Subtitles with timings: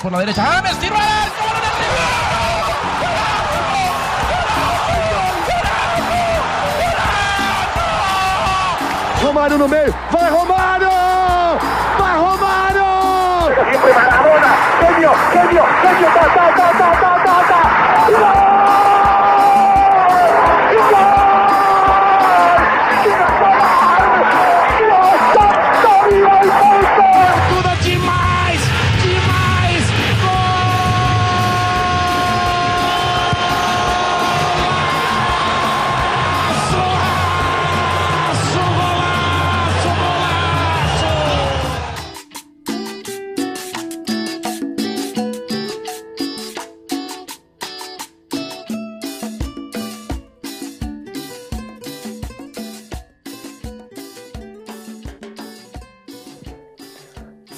[0.00, 0.44] por la derecha.
[0.44, 1.34] ¡James, tiro al arco!
[9.22, 10.88] Romário no meio, vai Romário!
[11.98, 12.84] Vai Romário!
[13.94, 17.19] Maradona, genio, genio, genio, ta, ta, ta, ta, ta,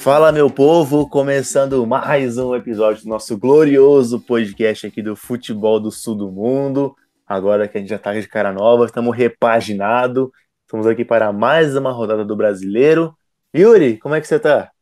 [0.03, 5.93] Fala, meu povo, começando mais um episódio do nosso glorioso podcast aqui do Futebol do
[5.93, 6.97] Sul do Mundo.
[7.25, 11.77] Agora que a gente já tá de cara nova, estamos repaginado, estamos aqui para mais
[11.77, 13.17] uma rodada do Brasileiro.
[13.57, 14.73] Yuri, como é que você tá?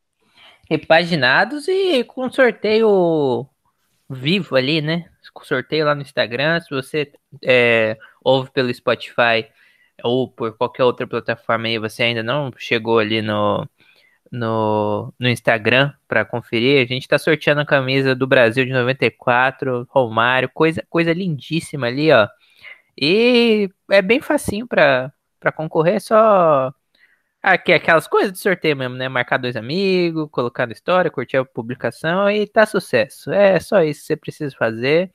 [0.71, 3.45] repaginados e com sorteio
[4.09, 5.05] vivo ali, né?
[5.33, 6.61] Com sorteio lá no Instagram.
[6.61, 7.11] Se você
[7.43, 9.45] é, ouve pelo Spotify
[10.01, 13.67] ou por qualquer outra plataforma aí, você ainda não chegou ali no,
[14.31, 16.83] no, no Instagram para conferir.
[16.83, 22.11] A gente tá sorteando a camisa do Brasil de 94, Romário, coisa, coisa lindíssima ali,
[22.11, 22.27] ó.
[22.99, 25.11] E é bem facinho para
[25.55, 26.73] concorrer, é só
[27.43, 29.09] Aqui, aquelas coisas de sorteio mesmo, né?
[29.09, 33.31] Marcar dois amigos, colocar na história, curtir a publicação e tá sucesso.
[33.31, 35.11] É só isso que você precisa fazer.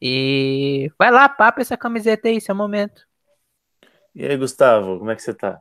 [0.00, 3.06] E vai lá, papa essa camiseta aí, seu momento.
[4.14, 5.60] E aí, Gustavo, como é que você tá?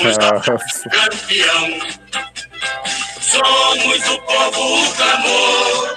[0.00, 1.78] Campeão.
[3.20, 5.96] Somos o povo o clamor.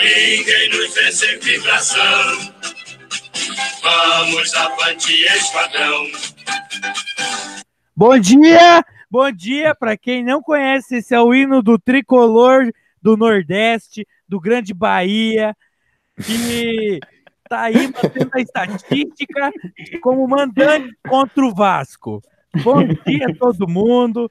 [0.00, 2.52] Ninguém nos vê sem vibração.
[3.82, 6.06] Vamos avante, esquadrão.
[7.94, 12.68] Bom dia, bom dia para quem não conhece, esse é o hino do tricolor
[13.00, 15.54] do Nordeste, do Grande Bahia,
[16.20, 16.98] que
[17.48, 19.52] tá aí mantendo a estatística
[20.00, 22.20] como mandante contra o Vasco.
[22.60, 24.30] Bom dia a todo mundo,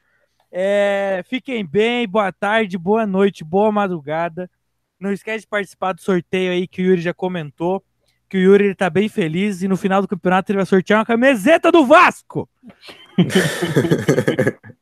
[0.51, 4.49] é, fiquem bem, boa tarde, boa noite, boa madrugada.
[4.99, 7.83] Não esquece de participar do sorteio aí que o Yuri já comentou,
[8.29, 10.99] que o Yuri ele tá bem feliz e no final do campeonato ele vai sortear
[10.99, 12.47] uma camiseta do Vasco.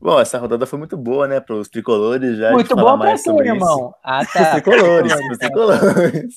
[0.00, 2.52] Bom, essa rodada foi muito boa, né, para os tricolores já.
[2.52, 3.94] Muito pra mais quem, irmão?
[4.02, 4.30] Ah, Isso.
[4.30, 4.52] Os tá.
[4.52, 6.34] tricolores, os tricolores.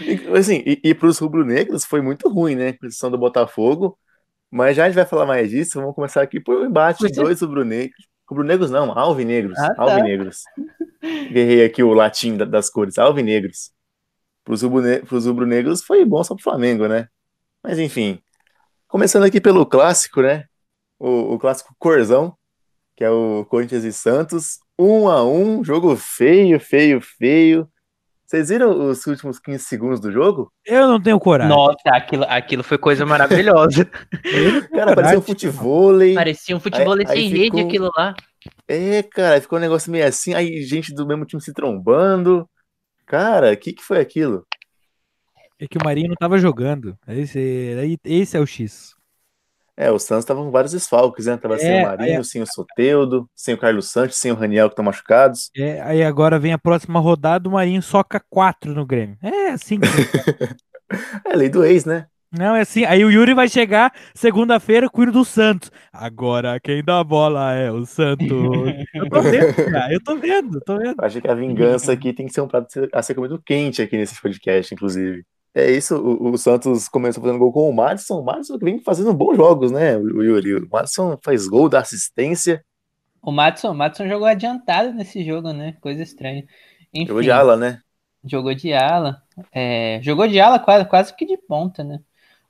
[0.00, 2.76] E, assim, e, e para os rubro-negros foi muito ruim, né?
[2.82, 3.98] A exceção do Botafogo.
[4.50, 5.78] Mas já a gente vai falar mais disso.
[5.80, 8.06] Vamos começar aqui por um embate Você- dois rubro-negros.
[8.28, 9.58] Rubro-negros não, alvinegros.
[9.58, 9.82] Ah, tá.
[9.82, 10.42] Alvinegros.
[11.02, 13.70] Guerrei aqui o latim da- das cores, alvinegros.
[14.44, 14.62] Para os
[15.26, 17.08] rubro-negros foi bom só para o Flamengo, né?
[17.62, 18.20] Mas enfim.
[18.88, 20.44] Começando aqui pelo clássico, né?
[20.98, 22.34] O, o clássico Corzão,
[22.96, 24.58] que é o Corinthians e Santos.
[24.78, 27.68] Um a um, jogo feio, feio, feio.
[28.26, 30.52] Vocês viram os últimos 15 segundos do jogo?
[30.64, 31.54] Eu não tenho coragem.
[31.56, 33.84] Nossa, aquilo, aquilo foi coisa maravilhosa.
[34.74, 36.14] Cara, parecia um futevôlei.
[36.14, 38.14] Parecia um futebol Aí- aí sem rede ficou- aquilo lá.
[38.68, 42.48] É, cara, ficou um negócio meio assim, aí gente do mesmo time se trombando.
[43.04, 44.44] Cara, o que que foi aquilo?
[45.58, 46.96] É que o Marinho não tava jogando.
[47.08, 47.38] Esse,
[47.80, 48.94] aí- esse é o X.
[49.76, 51.36] É, o Santos tava com vários desfalques, né?
[51.36, 52.22] Tava sem É, o Marinho, é.
[52.24, 55.50] sem o Soteudo, sem o Carlos Santos, sem o Raniel que estão machucados.
[55.56, 59.18] É, aí agora vem a próxima rodada, o Marinho soca 4 no Grêmio.
[59.22, 59.78] É assim.
[59.80, 59.86] que-
[61.26, 62.06] É lei do ex, né?
[62.32, 62.84] não, é assim.
[62.84, 65.70] Aí o Yuri vai chegar segunda-feira com o do Santos.
[65.92, 68.26] Agora quem dá a bola é o Santos.
[68.94, 69.92] Eu tô vendo, cara.
[69.92, 70.94] Eu tô vendo, tô vendo.
[71.02, 73.96] Acho que a vingança aqui tem que ser um prato a ser comido quente aqui
[73.96, 75.24] nesse podcast, inclusive.
[75.56, 78.20] É isso, o, o Santos começou fazendo gol com o Madison.
[78.20, 80.54] O Madison vem fazendo bons jogos, né, o, Yuri?
[80.56, 82.62] O Madison faz gol, dá assistência,
[83.22, 85.76] O Matson, o Matson jogou adiantado nesse jogo, né?
[85.80, 86.44] Coisa estranha.
[86.94, 87.80] Enfim, jogou de ala, né?
[88.24, 89.22] jogou de ala.
[89.52, 92.00] É, jogou de ala quase, quase que de ponta, né?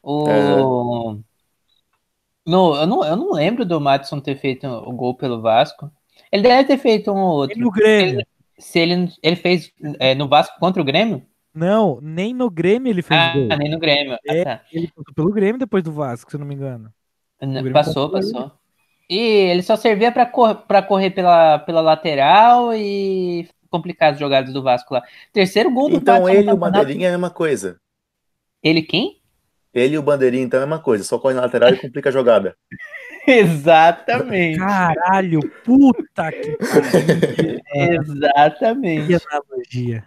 [0.02, 1.18] O,
[2.46, 5.90] No, eu, não, eu não lembro do Madison ter feito o gol pelo Vasco.
[6.30, 7.56] Ele deve ter feito um ou outro.
[7.56, 8.20] Nem no Grêmio.
[8.20, 8.26] Ele-
[8.58, 9.70] se ele, ele fez
[10.00, 11.22] é, no Vasco contra o Grêmio?
[11.56, 13.48] Não, nem no Grêmio ele fez Ah, gol.
[13.56, 14.12] nem no Grêmio.
[14.12, 14.44] Ah, É.
[14.44, 14.60] tá.
[14.70, 16.92] Ele passou pelo Grêmio depois do Vasco, se eu não me engano.
[17.72, 18.50] Passou, passou ele.
[19.08, 24.62] E ele só servia pra, cor correr pela, pela lateral e complicar as jogadas do
[24.62, 25.02] Vasco lá.
[25.32, 26.56] Terceiro gol do Então ele e o.
[26.56, 27.78] Bandeirinha é a mesma coisa.
[28.62, 29.18] Ele quem?
[29.72, 31.04] Ele e o Bandeirinha, então, é a mesma coisa.
[31.04, 32.54] Só corre na lateral e complica a jogada.
[33.26, 34.58] Exatamente.
[34.58, 37.60] Caralho, puta que pariu.
[37.74, 39.06] Exatamente.
[39.06, 40.04] Que analogia.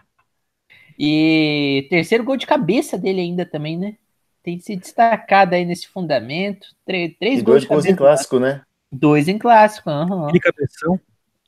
[0.99, 3.95] E terceiro gol de cabeça dele ainda também, né?
[4.43, 6.67] Tem se destacado aí nesse fundamento.
[6.85, 8.61] Três, três E gols dois de gols em clássico, né?
[8.91, 9.89] Dois em clássico.
[9.89, 10.27] aham.
[10.27, 10.99] Aquele cabeção.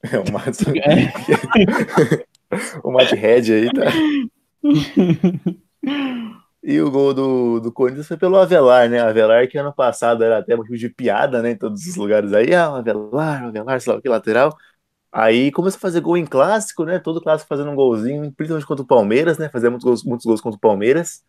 [0.03, 0.65] É o Mato.
[2.83, 3.91] o Matt Red aí, tá?
[6.63, 8.99] E o gol do, do Corinthians foi pelo Avelar, né?
[8.99, 11.51] Avelar que ano passado era até motivo de piada, né?
[11.51, 12.53] Em todos os lugares aí.
[12.53, 14.55] Ah, o Avelar, o Avelar, sei lá o que, lateral.
[15.11, 16.99] Aí começou a fazer gol em clássico, né?
[16.99, 19.49] Todo clássico fazendo um golzinho, principalmente contra o Palmeiras, né?
[19.49, 21.23] Fazia muitos gols, muitos gols contra o Palmeiras.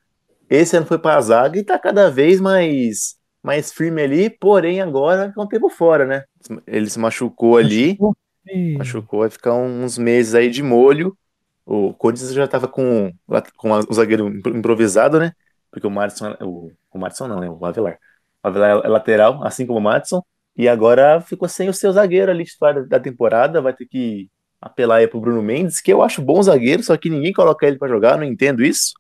[0.51, 5.33] Esse ano foi pra zaga e tá cada vez mais, mais firme ali, porém agora
[5.37, 6.25] é um tempo fora, né?
[6.67, 8.03] Ele se machucou ali.
[8.47, 11.17] Ih, Machucou, vai ficar uns meses aí de molho.
[11.65, 13.13] O Corinthians já tava com,
[13.57, 15.33] com o zagueiro impro- improvisado, né?
[15.71, 17.49] Porque o Madison, o, o Madison não, né?
[17.51, 17.99] O Avelar.
[18.43, 20.23] O Avelar é lateral, assim como o Madison.
[20.57, 23.61] E agora ficou sem o seu zagueiro ali, titular da- da temporada.
[23.63, 24.29] Vai ter que
[24.61, 27.79] apelar aí pro Bruno Mendes, que eu acho bom zagueiro, só que ninguém coloca ele
[27.79, 28.93] pra jogar, não entendo isso.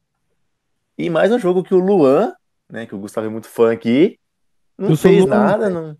[0.99, 2.33] E mais um jogo que o Luan,
[2.71, 2.87] né?
[2.87, 4.19] Que o Gustavo é muito fã aqui,
[4.79, 5.29] não Eu fez Luan.
[5.31, 5.97] nada, não.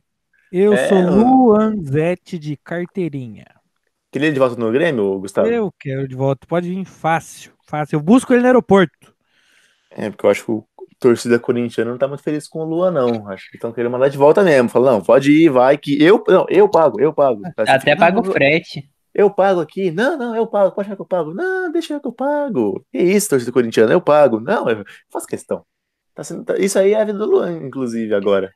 [0.51, 3.47] Eu É, sou eu- Luanzete de carteirinha.
[4.11, 5.49] Queria ele de volta no Grêmio, Gustavo?
[5.49, 6.47] Eu quero de volta.
[6.47, 7.97] Pode vir fácil, fácil.
[7.97, 9.15] Eu busco ele no aeroporto.
[9.91, 10.65] É, porque eu acho que o
[11.03, 13.29] torcida corintiana não tá muito feliz com o Luan, não.
[13.29, 14.69] Acho que estão querendo mandar de volta mesmo.
[14.69, 17.43] Fala, não, pode ir, vai, que eu, não, eu pago, eu pago.
[17.57, 18.89] Tá assim, Até paga o frete.
[19.13, 19.91] Eu pago aqui.
[19.91, 20.75] Não, não, eu pago.
[20.75, 21.35] Pode achar que eu pago.
[21.35, 22.85] Não, deixa que eu pago.
[22.91, 24.41] Que isso, torcida corintiana, eu pago.
[24.41, 25.65] Não, eu faço questão.
[26.15, 28.53] Tá sendo, tá- isso aí é a vida do Luan, inclusive, agora.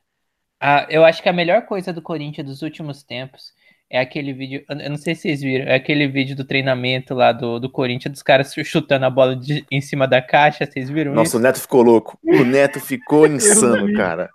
[0.59, 3.51] Ah, eu acho que a melhor coisa do Corinthians dos últimos tempos
[3.89, 4.63] é aquele vídeo.
[4.69, 8.11] Eu não sei se vocês viram, é aquele vídeo do treinamento lá do, do Corinthians,
[8.11, 10.65] dos caras chutando a bola de- em cima da caixa.
[10.65, 11.37] Vocês viram Nossa, isso?
[11.37, 12.17] o Neto ficou louco.
[12.23, 14.29] O Neto ficou insano, cara.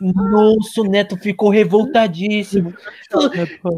[0.00, 2.74] Nossa, o Neto ficou revoltadíssimo.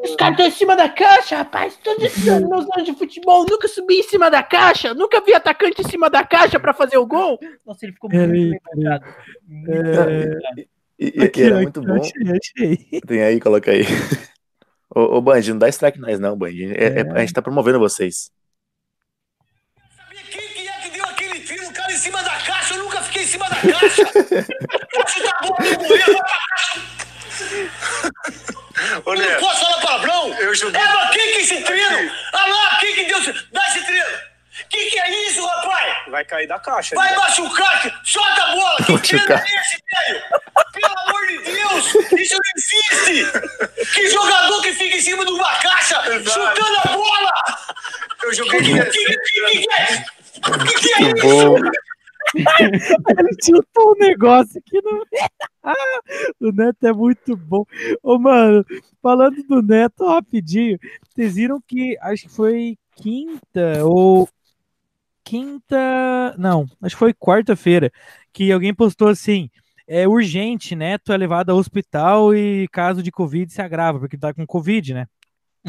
[0.03, 1.79] Os caras estão em cima da caixa, rapaz.
[1.83, 4.95] Todos esses anos, meus anos de futebol, nunca subi em cima da caixa.
[4.95, 7.39] Nunca vi atacante em cima da caixa pra fazer o gol.
[7.67, 9.15] Nossa, ele ficou muito Peraí, revoltado.
[9.47, 10.65] Muito É.
[10.99, 11.95] E, e- aqui, era muito bom.
[11.95, 13.01] Achei, achei.
[13.07, 13.85] Tem aí, coloca aí.
[14.95, 16.49] Ô, ô Band, não dá strike nós, não, Band.
[16.77, 18.31] É- é- a gente tá promovendo vocês.
[19.97, 22.75] Sabia quem que é que deu aquele tiro, cara em cima da caixa?
[22.75, 24.03] Eu nunca fiquei em cima da caixa.
[25.85, 26.81] Goleiro, vai pra caixa.
[29.05, 30.35] Ô, Eu não posso falar palavrão?
[30.41, 32.13] Eu joguei- É, mas quem que é esse treino?
[32.33, 33.33] Ah lá, quem que deu esse...
[33.53, 34.30] Dá esse treino.
[34.71, 35.97] Que que é isso, rapaz?
[36.11, 36.95] vai cair da caixa.
[36.95, 37.17] Vai né?
[37.17, 38.77] machucar, que- solta a bola.
[39.03, 40.23] Que treino é esse, velho?
[40.73, 41.87] Pelo amor de Deus,
[42.21, 43.93] isso não existe.
[43.95, 46.31] Que jogador que fica em cima de uma caixa Exato.
[46.31, 47.31] chutando a bola.
[48.23, 50.05] Eu Que joguei que, que, que, que, que é?
[50.67, 51.27] Que que é isso?
[51.27, 51.57] bom.
[52.39, 55.05] Ele chutou um negócio aqui no.
[55.63, 55.75] Ah,
[56.41, 57.67] o Neto é muito bom.
[58.03, 58.65] Ô, mano,
[59.03, 64.27] falando do Neto rapidinho, vocês viram que acho que foi quinta ou.
[65.25, 66.35] Quinta.
[66.39, 67.91] Não, acho que foi quarta-feira
[68.33, 69.49] que alguém postou assim.
[69.87, 74.33] É urgente, Neto é levado ao hospital e caso de Covid se agrava, porque tá
[74.33, 75.07] com Covid, né?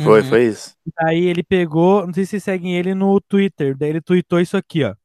[0.04, 0.28] Foi, Uhum.
[0.30, 0.76] foi isso.
[1.00, 4.56] Aí ele pegou, não sei se vocês seguem ele no Twitter, daí ele tweetou isso
[4.56, 4.96] aqui, ó.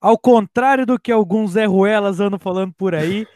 [0.00, 3.26] Ao contrário do que alguns Zé Ruelas andam falando por aí,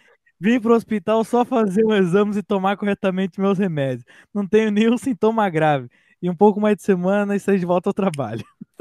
[0.41, 4.05] vim pro hospital só fazer um exame e tomar corretamente meus remédios.
[4.33, 5.89] Não tenho nenhum sintoma grave.
[6.23, 8.43] E um pouco mais de semana e sair de volta ao trabalho.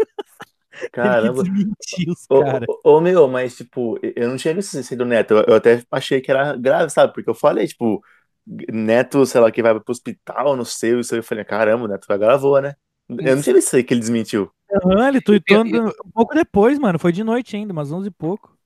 [0.92, 1.44] Caramba.
[1.44, 2.68] Ele desmentiu os Ô, cara.
[2.68, 5.34] ô, ô, meu, mas, tipo, eu não tinha visto isso aí do Neto.
[5.36, 7.14] Eu, eu até achei que era grave, sabe?
[7.14, 8.04] Porque eu falei, tipo,
[8.48, 11.20] Neto, sei lá, que vai pro hospital, não sei, isso aí.
[11.22, 12.76] Eu falei, caramba, o Neto agora voa, né?
[13.10, 14.52] Eu não tinha visto isso aí que ele desmentiu.
[14.72, 15.64] Aham, ele eu-
[16.06, 16.98] um pouco depois, mano.
[17.00, 18.58] Foi de noite ainda, umas 11 e pouco.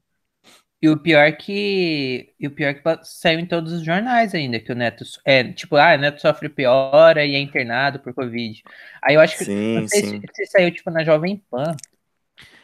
[0.81, 2.33] E o pior que.
[2.39, 5.03] E o pior que saiu em todos os jornais ainda, que o Neto.
[5.25, 8.61] É, tipo, ah, o Neto sofre piora e é internado por Covid.
[9.01, 9.45] Aí eu acho que.
[9.45, 10.17] Sim, não sei sim.
[10.21, 11.81] se, se saiu, tipo, na Jovem Pan.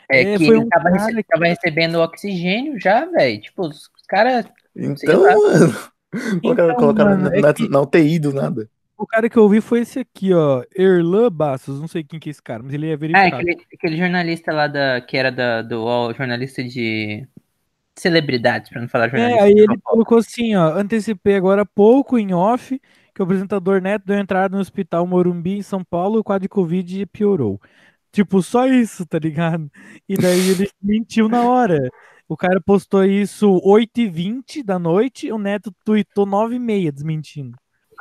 [0.10, 3.42] É, É, que foi ele um tava, cara rece- que- tava recebendo oxigênio já, velho.
[3.42, 4.46] Tipo, os caras.
[4.76, 5.34] Então, lá.
[5.36, 5.94] mano.
[6.44, 8.70] Então, colocaram mano, na, é que- na UTI do nada.
[8.96, 10.64] O cara que eu ouvi foi esse aqui, ó.
[10.78, 11.82] Erlan Bastos.
[11.82, 13.36] Não sei quem que é esse cara, mas ele é Ah, verificado.
[13.38, 15.02] aquele, aquele jornalista lá da.
[15.02, 17.28] Que era da, do UOL, jornalista de.
[17.98, 19.44] celebridades, pra não falar É, jornalista.
[19.44, 22.80] aí de ele colocou assim, ó, antecipei agora há pouco em off
[23.14, 26.50] que o apresentador Neto deu entrada no hospital Morumbi em São Paulo, o quadro de
[26.50, 27.62] Covid piorou.
[28.14, 29.72] Tipo, só isso, tá ligado?
[30.10, 31.80] E daí ele mentiu na hora.
[32.30, 37.58] O cara postou isso 8h20 da noite, o Neto tweetou 9h30 desmentindo.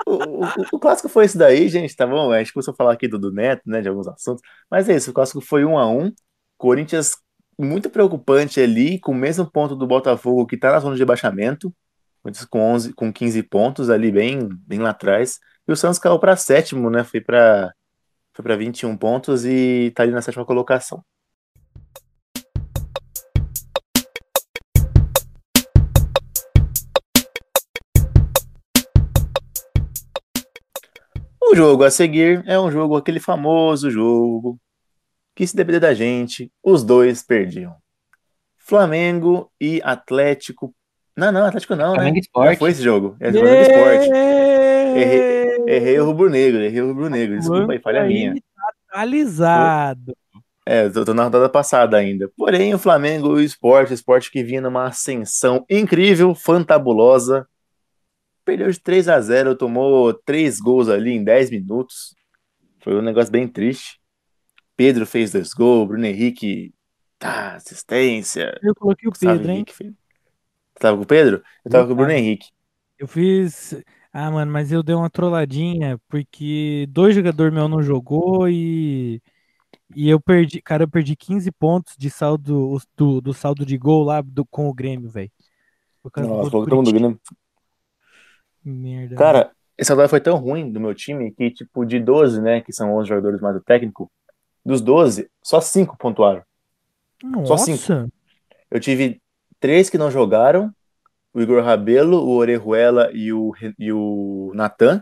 [0.07, 2.33] O, o- o clássico foi esse daí, gente, tá bom?
[2.33, 4.97] A gente começou a falar aqui do, do Neto, né, de alguns assuntos, mas é
[4.97, 6.13] isso, o clássico foi um a um.
[6.59, 7.17] Corinthians
[7.59, 11.75] muito preocupante ali, com o mesmo ponto do Botafogo, que tá na zona de rebaixamento,
[12.23, 15.39] Corinthians com 11, com 15 pontos ali, bem, bem lá atrás,
[15.69, 17.73] e o Santos caiu para sétimo, né, foi para
[18.35, 21.05] foi para 21 pontos e tá ali na sétima colocação.
[31.41, 34.59] O jogo a seguir é um jogo, aquele famoso jogo,
[35.35, 37.77] que se depender da gente, os dois perdiam.
[38.57, 40.75] Flamengo e Atlético.
[41.15, 42.21] Não, não, Atlético não, Flamengo né?
[42.21, 42.53] Esporte.
[42.53, 43.17] Já foi esse jogo.
[43.21, 44.09] É Flamengo Esporte.
[44.97, 47.39] Errei, Errei o rubro-negro, errei o rubro-negro.
[47.39, 48.35] Desculpa aí, falha minha.
[48.89, 50.17] Atualizado.
[50.65, 52.31] É, tô, tô na rodada passada ainda.
[52.37, 57.49] Porém, o Flamengo e o Sport, o Sport que vinha numa ascensão incrível, fantabulosa,
[58.45, 62.15] perdeu de 3 a 0 tomou três gols ali em 10 minutos.
[62.81, 64.01] Foi um negócio bem triste.
[64.77, 66.73] Pedro fez dois gols, Bruno Henrique,
[67.19, 68.59] tá, assistência.
[68.63, 69.57] Eu coloquei o Pedro, hein?
[69.57, 69.91] Henrique fez.
[69.91, 71.43] Você tava com o Pedro?
[71.65, 72.11] Eu tava com o Bruno.
[72.11, 72.49] Henrique.
[72.99, 73.75] Eu fiz.
[74.13, 79.23] Ah, mano, mas eu dei uma trolladinha porque dois jogadores meus não jogou e.
[79.95, 84.05] E eu perdi, cara, eu perdi 15 pontos de saldo do, do saldo de gol
[84.05, 85.31] lá do, com o Grêmio, velho.
[86.03, 86.99] Do Nossa, do colocou todo mundo Curitiba.
[86.99, 87.21] Grêmio.
[88.65, 89.17] Merda.
[89.17, 92.73] Cara, essa rodada foi tão ruim do meu time que, tipo, de 12, né, que
[92.73, 94.11] são 11 jogadores mais o técnico,
[94.65, 96.43] dos 12, só 5 pontuaram.
[97.45, 97.79] só cinco.
[97.79, 98.09] Nossa!
[98.71, 99.21] Eu tive
[99.61, 100.73] três que não jogaram,
[101.35, 104.99] o Igor Rabelo, o Orejuela e o, e o Natan.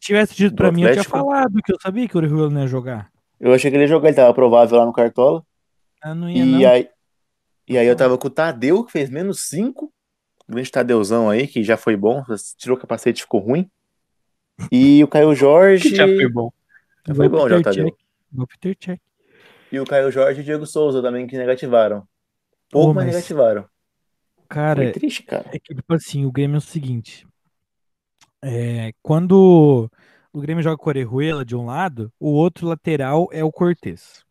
[0.00, 2.60] Se tivesse dito pra mim, eu tinha falado que eu sabia que o Orejuela não
[2.62, 3.10] ia jogar.
[3.40, 5.44] Eu achei que ele ia jogar, ele tava provável lá no Cartola.
[6.02, 6.68] Ah, não ia, E não.
[6.70, 6.88] aí,
[7.68, 9.92] e aí eu tava com o Tadeu, que fez menos 5.
[10.48, 12.22] Grande Tadeuzão aí, que já foi bom,
[12.58, 13.70] tirou o capacete ficou ruim.
[14.70, 15.88] E o Caio Jorge.
[15.90, 16.50] Que já foi bom.
[17.06, 17.96] Já foi bom, já, Peter Tadeu.
[18.32, 19.00] Igual Peter Check.
[19.70, 22.06] E o Caio Jorge e o Diego Souza também, que negativaram.
[22.70, 23.64] Pouco, Ô, mas mas- negativaram.
[24.52, 25.46] Cara, Foi triste, cara.
[25.52, 27.26] É que, tipo assim, o Grêmio é o seguinte.
[28.42, 29.90] É, quando
[30.32, 34.24] o Grêmio joga com o Orejuela de um lado, o outro lateral é o Cortez.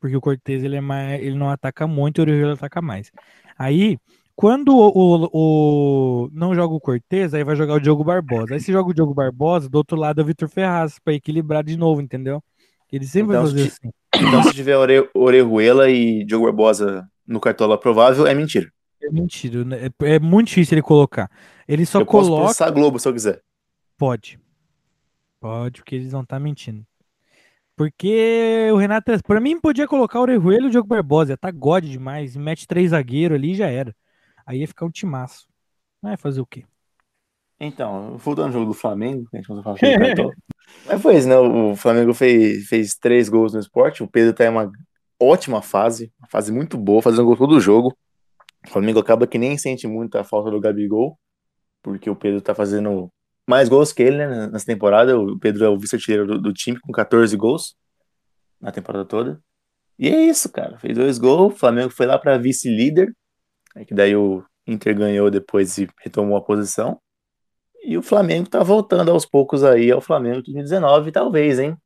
[0.00, 3.10] Porque o Cortez ele, é mais, ele não ataca muito e o Orejuela ataca mais.
[3.58, 3.98] Aí,
[4.36, 8.54] quando o, o- o- não joga o Cortez, aí vai jogar o Diogo Barbosa.
[8.54, 11.64] Aí se joga o Diogo Barbosa, do outro lado é o Vitor Ferraz, pra equilibrar
[11.64, 12.42] de novo, entendeu?
[12.92, 13.92] Ele sempre Então, vai fazer se- assim.
[14.28, 18.70] Então, se tiver Ore- Orejuela e Diogo Barbosa no Cartola provável, é mentira.
[19.04, 19.86] É mentira, né?
[19.86, 21.30] é, é muito difícil ele colocar.
[21.68, 22.44] Ele só eu posso coloca.
[22.44, 23.42] processar a Globo se eu quiser.
[23.98, 24.38] Pode.
[25.40, 26.84] Pode, porque eles não estão mentindo.
[27.76, 31.36] Porque o Renato, pra mim, podia colocar o Orejuela e o Diogo Barbosa.
[31.36, 32.36] Tá god demais.
[32.36, 33.94] Mete três zagueiros ali e já era.
[34.46, 35.46] Aí ia ficar um timaço.
[36.00, 36.64] Vai fazer o quê?
[37.58, 39.28] Então, voltando ao jogo do Flamengo.
[40.86, 41.36] Mas foi isso, né?
[41.36, 44.02] O Flamengo fez, fez três gols no esporte.
[44.02, 44.70] O Pedro tá em uma
[45.20, 47.96] ótima fase, uma fase muito boa, fazendo gol todo jogo.
[48.66, 51.18] O Flamengo acaba que nem sente muito a falta do Gabigol,
[51.82, 53.10] porque o Pedro tá fazendo
[53.46, 54.46] mais gols que ele, né?
[54.46, 55.18] Nessa temporada.
[55.18, 57.76] O Pedro é o vice-artilheiro do, do time, com 14 gols
[58.60, 59.40] na temporada toda.
[59.98, 60.78] E é isso, cara.
[60.78, 61.52] Fez dois gols.
[61.52, 63.14] O Flamengo foi lá pra vice-líder.
[63.86, 66.98] Que daí o Inter ganhou depois e retomou a posição.
[67.82, 71.76] E o Flamengo tá voltando aos poucos aí ao Flamengo de 2019, talvez, hein?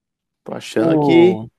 [0.44, 1.32] Tô achando que.
[1.32, 1.50] O,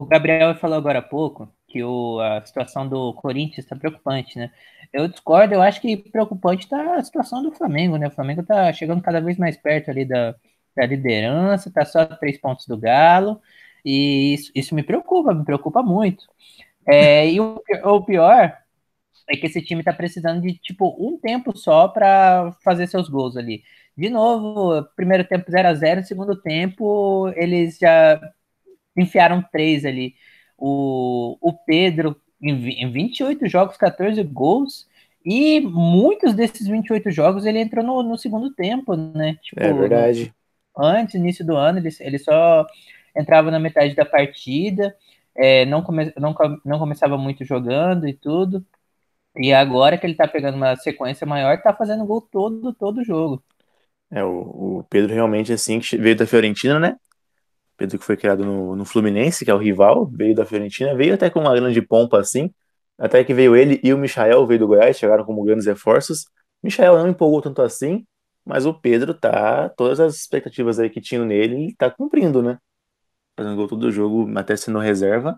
[0.00, 4.50] o Gabriel falou agora há pouco que o, a situação do Corinthians está preocupante, né?
[4.92, 8.08] Eu discordo, eu acho que preocupante está a situação do Flamengo, né?
[8.08, 10.34] O Flamengo tá chegando cada vez mais perto ali da,
[10.76, 13.40] da liderança, tá só três pontos do Galo,
[13.84, 16.24] e isso, isso me preocupa, me preocupa muito.
[16.86, 18.56] É, e o, o pior
[19.28, 23.36] é que esse time tá precisando de, tipo, um tempo só para fazer seus gols
[23.36, 23.62] ali.
[23.96, 28.20] De novo, primeiro tempo 0 a 0 segundo tempo eles já
[28.96, 30.14] enfiaram três ali.
[30.62, 32.50] O, o Pedro, em,
[32.84, 34.86] em 28 jogos, 14 gols,
[35.24, 39.36] e muitos desses 28 jogos ele entrou no, no segundo tempo, né?
[39.42, 40.34] Tipo, É verdade.
[40.76, 42.66] antes, início do ano, ele, ele só
[43.16, 44.96] entrava na metade da partida,
[45.34, 48.64] é, não, come, não, não começava muito jogando e tudo.
[49.36, 53.42] E agora que ele tá pegando uma sequência maior, tá fazendo gol todo, todo jogo.
[54.10, 56.96] É, o, o Pedro realmente, assim, que veio da Fiorentina, né?
[57.82, 61.14] Pedro que foi criado no, no Fluminense, que é o rival, veio da Fiorentina, veio
[61.14, 62.48] até com uma grande pompa, assim.
[62.96, 66.26] Até que veio ele e o Michael, veio do Goiás, chegaram como grandes reforços.
[66.62, 68.06] Michael não empolgou tanto assim,
[68.44, 69.68] mas o Pedro tá.
[69.70, 72.58] Todas as expectativas aí que tinham nele, ele tá cumprindo, né?
[73.36, 75.36] Fazendo gol todo jogo, até sendo reserva.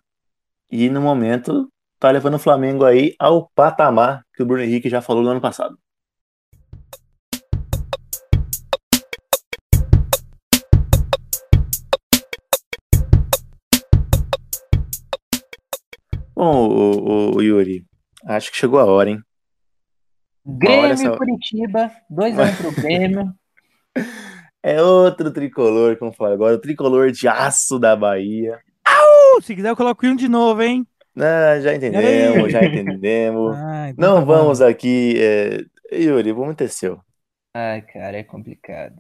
[0.71, 5.01] E no momento, tá levando o Flamengo aí ao patamar que o Bruno Henrique já
[5.01, 5.79] falou no ano passado.
[16.45, 17.87] Bom, o, o Yuri,
[18.27, 19.19] acho que chegou a hora, hein?
[20.45, 23.33] Grêmio essa- e Curitiba, 2x1 pro Grêmio.
[24.67, 28.59] É outro tricolor, como falar agora, o tricolor de aço da Bahia.
[28.89, 30.87] Uh, se quiser, eu coloco um de novo, hein?
[31.19, 33.57] Ah, já entendemos, já entendemos.
[33.61, 34.27] Ah, então Não tá bom.
[34.35, 35.17] vamos aqui.
[35.19, 35.59] é,
[35.95, 36.99] Yuri, vamos ter seu.
[37.55, 38.97] Ai, cara, é complicado.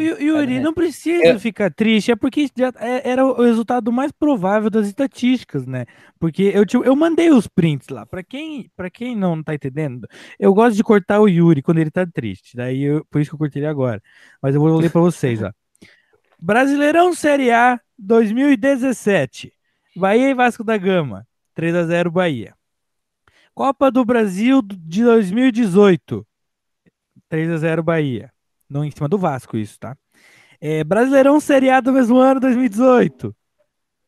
[0.00, 4.10] Yu- Yuri, não precisa Eu- ficar triste, é porque já é- era o resultado mais
[4.12, 5.84] provável das estatísticas, né?
[6.18, 8.04] Porque eu, te- eu mandei os prints lá.
[8.06, 10.06] Pra quem, pra quem não tá entendendo,
[10.38, 12.56] eu gosto de cortar o Yuri quando ele tá triste.
[12.56, 14.02] Daí eu- por isso que eu cortei ele agora.
[14.42, 15.50] Mas eu vou ler pra vocês, ó.
[16.40, 19.52] Brasileirão Série A 2017.
[19.96, 21.26] Bahia e Vasco da Gama.
[21.54, 22.54] 3 a 0 Bahia.
[23.54, 26.26] Copa do Brasil de 2018.
[27.28, 28.32] 3 a 0 Bahia.
[28.74, 29.96] Não em cima do Vasco, isso, tá?
[30.60, 33.32] É, Brasileirão Série A do mesmo ano, 2018.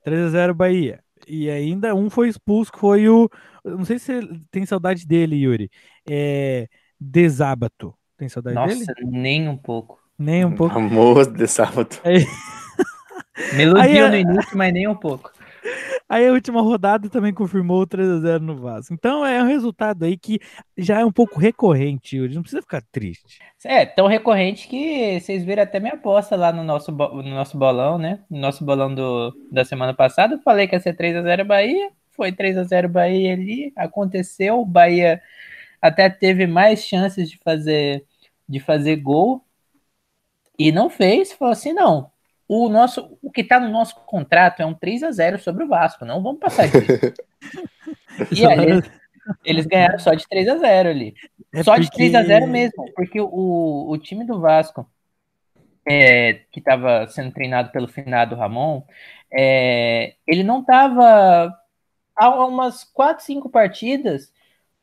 [0.03, 0.99] 3 a 0 Bahia.
[1.29, 3.31] E ainda um foi expulso, que foi o.
[3.65, 5.71] Não sei se você tem saudade dele, Yuri.
[6.09, 6.67] É.
[6.99, 7.95] Desábato.
[8.17, 8.81] Tem saudade dele?
[8.81, 10.01] Nossa, nem um pouco.
[10.19, 10.75] Nem um pouco.
[10.75, 11.97] Famoso de sábado.
[13.55, 15.31] Me iludiu Aí, no é- início, mas nem um pouco.
[16.09, 18.95] Aí a última rodada também confirmou o 3 a 0 no Vasco.
[18.95, 20.39] Então é um resultado aí que
[20.79, 22.35] já é um pouco recorrente, Yuri.
[22.35, 23.41] Não precisa ficar triste.
[23.65, 27.99] É, tão recorrente que vocês viram até minha aposta lá no nosso, no nosso bolão,
[27.99, 28.21] né?
[28.31, 30.41] No nosso bolão do, da semana passada.
[30.45, 31.91] Falei que ia ser 3x0 Bahia.
[32.13, 33.73] Foi 3x0 Bahia ali.
[33.75, 34.61] Aconteceu.
[34.61, 35.21] O Bahia
[35.83, 38.05] até teve mais chances de fazer,
[38.49, 39.45] de fazer gol.
[40.57, 41.33] E não fez.
[41.33, 42.11] Falou assim: não.
[42.49, 46.05] O, nosso, o que tá no nosso contrato é um 3x0 sobre o Vasco.
[46.05, 47.15] Não vamos passar disso.
[48.31, 48.91] e aí, eles,
[49.45, 51.15] eles ganharam só de 3x0 ali.
[51.53, 54.89] É Só de porque- 3x0 mesmo, porque o, o time do Vasco,
[55.89, 58.83] é, que estava sendo treinado pelo finado Ramon,
[59.33, 61.53] é, ele não estava
[62.15, 64.33] há umas 4, 5 partidas,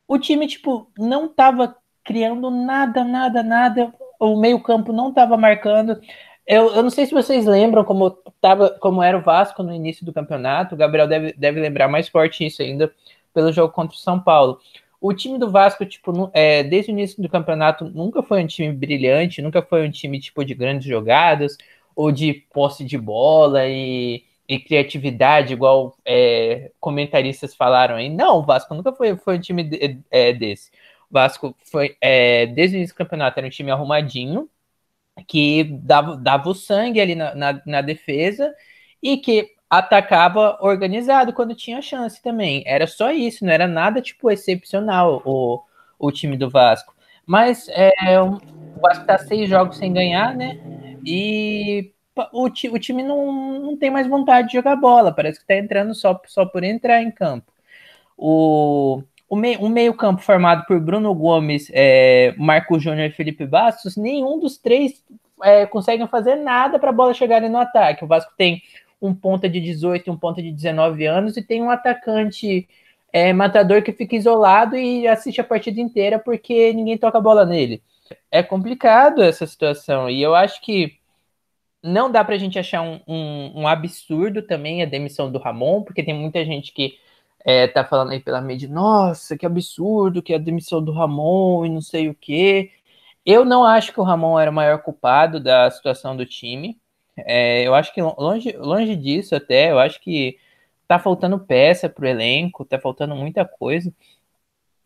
[0.06, 6.00] o time, tipo, não estava criando nada, nada, nada, o meio campo não estava marcando.
[6.46, 10.04] Eu, eu não sei se vocês lembram como, tava, como era o Vasco no início
[10.04, 12.92] do campeonato, o Gabriel deve, deve lembrar mais forte isso ainda,
[13.32, 14.60] pelo jogo contra o São Paulo
[15.00, 18.72] o time do Vasco, tipo, é, desde o início do campeonato, nunca foi um time
[18.72, 21.58] brilhante, nunca foi um time, tipo, de grandes jogadas,
[21.94, 28.08] ou de posse de bola e, e criatividade, igual é, comentaristas falaram aí.
[28.08, 30.70] Não, o Vasco nunca foi, foi um time de- é, desse.
[31.10, 34.48] O Vasco foi, é, desde o início do campeonato, era um time arrumadinho,
[35.26, 38.54] que dava, dava o sangue ali na, na, na defesa
[39.02, 42.62] e que atacava organizado quando tinha chance também.
[42.66, 45.62] Era só isso, não era nada tipo excepcional o,
[45.98, 46.94] o time do Vasco.
[47.26, 48.40] Mas é, o
[48.80, 50.60] Vasco tá seis jogos sem ganhar, né?
[51.04, 51.92] E
[52.32, 55.94] o, o time não, não tem mais vontade de jogar bola, parece que tá entrando
[55.94, 57.52] só, só por entrar em campo.
[58.16, 59.02] O,
[59.34, 64.38] o, mei, o meio-campo formado por Bruno Gomes, é, Marco Júnior e Felipe Bastos, nenhum
[64.38, 65.04] dos três
[65.42, 65.68] é,
[66.08, 68.04] fazer nada para a bola chegar no ataque.
[68.04, 68.62] O Vasco tem
[69.02, 72.68] um ponta de 18 e um ponta de 19 anos e tem um atacante
[73.12, 77.44] é, matador que fica isolado e assiste a partida inteira porque ninguém toca a bola
[77.44, 77.82] nele.
[78.30, 80.96] É complicado essa situação e eu acho que
[81.82, 86.04] não dá pra gente achar um, um, um absurdo também a demissão do Ramon, porque
[86.04, 86.94] tem muita gente que
[87.44, 91.66] é, tá falando aí pela mídia, nossa, que absurdo que é a demissão do Ramon
[91.66, 92.72] e não sei o que.
[93.26, 96.80] Eu não acho que o Ramon era o maior culpado da situação do time.
[97.16, 100.38] É, eu acho que longe, longe disso até, eu acho que
[100.88, 103.92] tá faltando peça pro elenco, tá faltando muita coisa.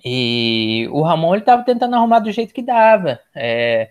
[0.04, 3.20] E o Ramon ele tava tentando arrumar do jeito que dava.
[3.34, 3.90] É,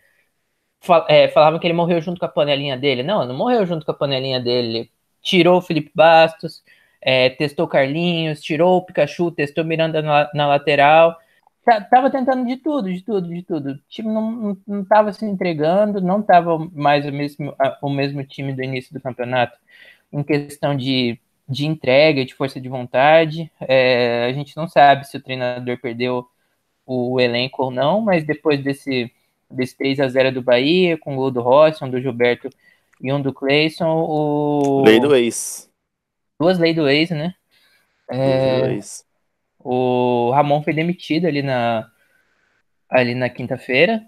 [0.82, 3.04] fal, é, falavam que ele morreu junto com a panelinha dele.
[3.04, 4.68] Não, não morreu junto com a panelinha dele.
[4.70, 6.64] Ele tirou o Felipe Bastos,
[7.02, 11.18] é, testou Carlinhos, tirou o Pikachu, testou Miranda na, na lateral.
[11.64, 13.72] Tá, tava tentando de tudo, de tudo, de tudo.
[13.72, 18.24] O time não, não, não tava se entregando, não tava mais o mesmo, o mesmo
[18.24, 19.58] time do início do campeonato
[20.12, 23.52] em questão de, de entrega, de força de vontade.
[23.60, 26.26] É, a gente não sabe se o treinador perdeu
[26.86, 29.12] o elenco ou não, mas depois desse,
[29.52, 32.50] desse 3 a 0 do Bahia, com o gol do Rossi, um do Gilberto
[33.02, 34.84] e um do Cleison, o...
[34.86, 35.67] Lei do ex.
[36.39, 37.34] Duas leis do ex, né?
[38.12, 38.80] É...
[39.60, 41.91] O Ramon foi demitido ali na,
[42.89, 44.02] ali na quinta-feira.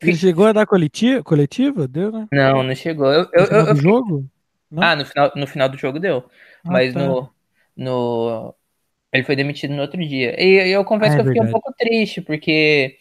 [0.00, 1.22] Ele chegou a dar coletiva?
[1.22, 1.86] Coletiva?
[1.86, 2.28] Deu, né?
[2.32, 3.12] Não, não chegou.
[3.12, 4.28] Eu, eu, No final eu- do jogo?
[4.70, 4.90] Não?
[4.90, 6.28] Ah, no final, no final do jogo deu.
[6.64, 7.16] Ah, mas tá.
[7.16, 7.32] no,
[7.76, 8.54] no.
[9.12, 10.36] Ele foi demitido no outro dia.
[10.42, 11.50] E eu confesso Ah, é que eu fiquei um verdade.
[11.50, 12.98] pouco triste, porque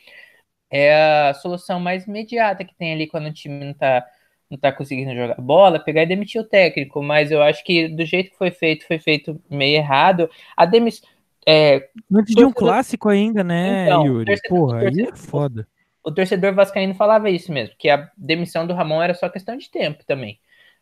[0.72, 4.06] é a solução mais imediata que tem ali quando o time não tá,
[4.50, 7.02] não tá conseguindo jogar bola, pegar e demitir o técnico.
[7.04, 10.30] Mas eu acho que do jeito que foi feito, foi feito meio errado.
[10.56, 11.08] A demissão.
[11.48, 14.26] É, Antes de um clássico ainda, né, Então, Yuri?
[14.26, 15.68] torcedor- Porra, aí é foda.
[16.04, 19.70] o torcedor vascaíno falava isso mesmo, que a demissão do Ramon era só questão de
[19.70, 20.40] tempo também.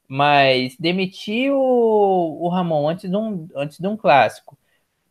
[0.08, 1.58] Mas demitir o,
[2.42, 4.58] o Ramon antes de, um, antes de um clássico,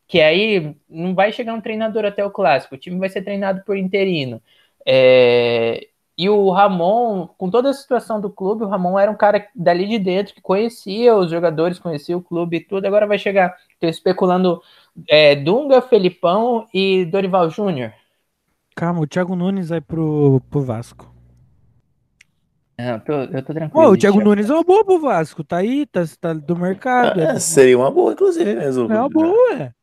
[0.08, 3.64] que aí não vai chegar um treinador até o clássico, o time vai ser treinado
[3.64, 4.42] por interino.
[4.86, 9.46] É, e o Ramon, com toda a situação do clube, o Ramon era um cara
[9.54, 12.86] dali de dentro que conhecia os jogadores, conhecia o clube e tudo.
[12.86, 14.60] Agora vai chegar, tô especulando,
[15.08, 17.92] é, Dunga, Felipão e Dorival Júnior.
[18.74, 21.12] Calma, o Thiago Nunes vai pro, pro Vasco.
[22.78, 23.70] Não, eu tô, eu tô tranquilo.
[23.70, 24.20] Pô, o Thiago.
[24.20, 25.44] Nunes é uma boa pro Vasco.
[25.44, 27.20] Tá aí, tá, tá do mercado.
[27.20, 28.92] É, É, seria uma boa, inclusive, mesmo.
[28.92, 29.74] é uma boa.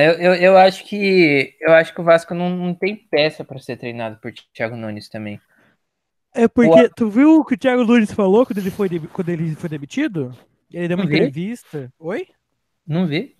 [0.00, 3.58] Eu, eu, eu acho que eu acho que o Vasco não, não tem peça para
[3.58, 5.40] ser treinado por Thiago Nunes também.
[6.34, 9.54] É porque, tu viu o que o Thiago Nunes falou quando ele foi, quando ele
[9.54, 10.32] foi demitido?
[10.70, 11.16] Ele deu uma Não vi.
[11.16, 11.92] entrevista.
[11.98, 12.26] Oi?
[12.86, 13.36] Não vi?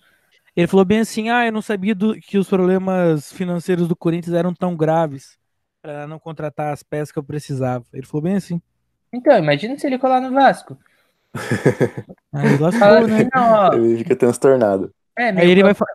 [0.55, 4.35] Ele falou bem assim: ah, eu não sabia do- que os problemas financeiros do Corinthians
[4.35, 5.37] eram tão graves
[5.81, 7.85] pra não contratar as peças que eu precisava.
[7.93, 8.61] Ele falou bem assim.
[9.13, 10.77] Então, imagina se ele colar no Vasco.
[12.33, 13.17] Aí lascou, né?
[13.17, 14.93] assim, não, ó, Ele fica transtornado.
[15.17, 15.85] é, Aí ele vai fa-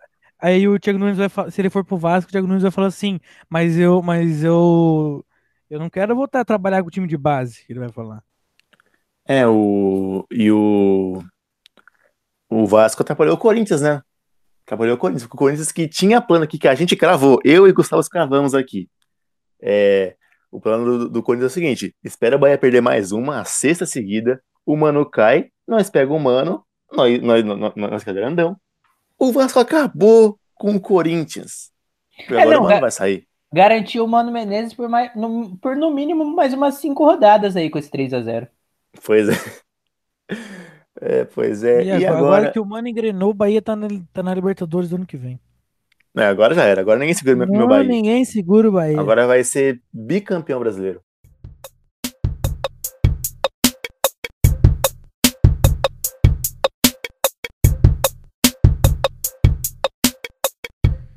[0.44, 2.70] Aí o Thiago Nunes vai falar, se ele for pro Vasco, o Thiago Nunes vai
[2.70, 5.24] falar assim, mas eu, mas eu,
[5.70, 8.22] eu não quero voltar a trabalhar com o time de base, ele vai falar.
[9.26, 10.26] É, o.
[10.30, 11.22] E o.
[12.50, 14.02] O Vasco atrapalhou o Corinthians, né?
[14.66, 15.24] Atrapalhou o Corinthians.
[15.24, 17.40] O Corinthians que tinha plano aqui, que a gente cravou.
[17.42, 18.87] Eu e Gustavo cravamos aqui.
[19.62, 20.14] É,
[20.50, 23.44] o plano do, do Corinthians é o seguinte: espera o Bahia perder mais uma, a
[23.46, 24.42] sexta seguida.
[24.66, 28.61] O Mano cai, nós pega o Mano, nós, nós, nós, nós fica grandão.
[29.28, 31.72] O Vasco acabou com o Corinthians.
[32.16, 33.26] Porque É, agora não, o Mano vai sair.
[33.52, 37.70] garantiu o Mano Menezes por, mais, no, por no mínimo mais umas cinco rodadas aí
[37.70, 38.48] com esse 3 a 0
[39.04, 39.54] Pois é.
[41.00, 41.84] É, pois é.
[41.84, 42.22] e E agora, agora.
[42.22, 45.16] agora que o Mano engrenou, o Bahia tá na, tá na Libertadores do ano que
[45.16, 45.38] vem.
[46.16, 46.80] É, agora já era.
[46.80, 47.84] Agora ninguém segura meu, meu Bahia.
[47.84, 48.98] ninguém segura o Bahia.
[49.00, 51.02] Agora vai ser bicampeão brasileiro.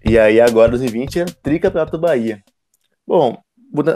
[0.10, 2.42] E aí agora 2020 é tricampeonato do Bahia.
[3.06, 3.38] Bom,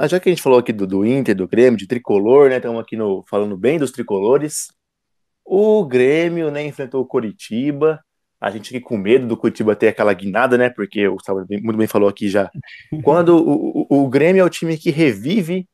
[0.10, 2.58] já que a gente falou aqui do, do Inter, do Grêmio, de tricolor, né?
[2.58, 4.68] Estamos aqui no, falando bem dos tricolores.
[5.46, 8.04] O Grêmio, né, enfrentou o Coritiba.
[8.42, 10.70] A gente aqui com medo do Curitiba ter aquela guinada, né?
[10.70, 12.52] Porque o Gustavo muito bem falou aqui já.
[13.06, 15.66] Quando o, o, o Grêmio é o time que revive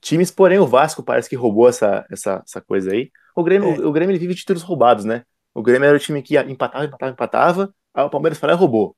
[0.00, 3.10] times, porém o Vasco parece que roubou essa, essa, essa coisa aí.
[3.34, 5.24] O Grêmio, o Grêmio vive títulos roubados, né?
[5.52, 7.74] O Grêmio era o time que empatava, empatava, empatava.
[7.92, 8.96] Aí o Palmeiras foi lá e roubou.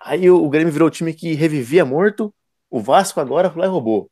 [0.00, 2.32] Aí o, Grêmio virou o time que revivia morto.
[2.70, 4.10] O Vasco agora foi lá e roubou.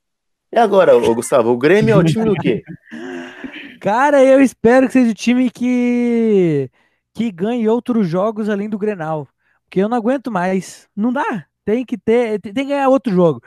[0.53, 2.63] E agora, ô, Gustavo, o Grêmio é o time do quê?
[3.81, 6.71] Cara, eu espero que seja o time que
[7.15, 9.27] que ganhe outros jogos além do Grenal,
[9.65, 10.87] porque eu não aguento mais.
[10.95, 11.47] Não dá.
[11.65, 13.43] Tem que ter, tem que ganhar outro jogo.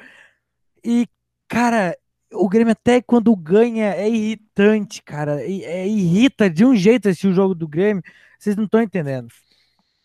[0.83, 1.07] E
[1.47, 1.95] cara,
[2.33, 5.45] o Grêmio até quando ganha é irritante, cara.
[5.45, 8.03] E- É, irrita de um jeito o jogo do Grêmio.
[8.39, 9.27] Vocês não estão entendendo.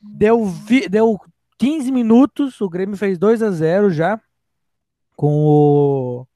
[0.00, 1.18] Deu vi- deu
[1.64, 4.20] 15 minutos, o Grêmio fez 2 a 0 já
[5.16, 6.26] com o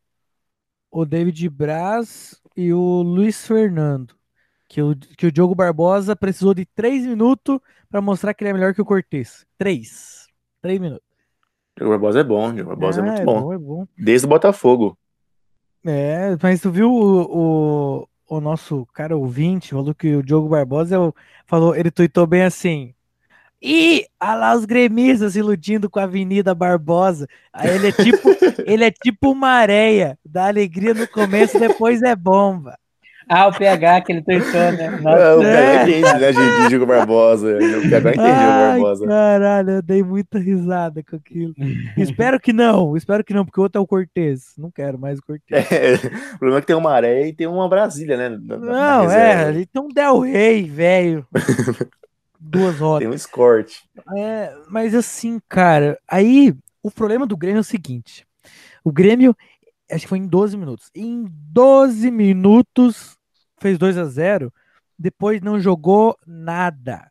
[0.90, 4.14] o David Braz e o Luiz Fernando.
[4.66, 7.58] Que o, que o Diogo Barbosa precisou de três minutos
[7.90, 9.46] para mostrar que ele é melhor que o Cortez.
[9.58, 10.26] Três.
[10.62, 11.06] Três minutos.
[11.78, 13.42] O Barbosa é bom, o Barbosa é Ah, muito bom.
[13.42, 13.86] bom, é bom.
[13.98, 14.98] Desde o Botafogo.
[15.84, 20.96] É, mas tu viu o, o, o nosso cara ouvinte falou que o Diogo Barbosa
[20.96, 21.12] é
[21.46, 22.94] falou, ele tuitou bem assim.
[23.60, 27.26] Ih, olha lá os gremistas se iludindo com a Avenida Barbosa.
[27.52, 28.28] Aí ele é tipo,
[28.64, 32.76] ele é tipo uma areia, dá alegria no começo e depois é bomba.
[33.30, 34.88] Ah, o PH que ele tweetou, né?
[35.02, 35.52] Nossa, É, o É.
[35.52, 37.58] PH entende, né, de, de Diogo Barbosa.
[37.58, 39.06] O PH entende o Ai, Barbosa.
[39.06, 41.52] caralho, eu dei muita risada com aquilo.
[41.98, 44.54] espero que não, espero que não, porque o outro é o Cortez.
[44.56, 45.66] Não quero mais o Cortez.
[45.70, 45.94] É,
[46.36, 48.28] o problema é que tem uma areia e tem uma Brasília, né?
[48.30, 51.26] na- na- na Não, é, ali tem um Del Rey, velho.
[52.38, 53.00] Duas rodas.
[53.00, 53.82] Tem um escort.
[54.16, 58.26] É, mas assim, cara, aí o problema do Grêmio é o seguinte:
[58.84, 59.36] o Grêmio,
[59.90, 60.90] acho que foi em 12 minutos.
[60.94, 63.16] Em 12 minutos
[63.60, 64.52] fez 2 a 0
[64.98, 67.10] depois não jogou nada.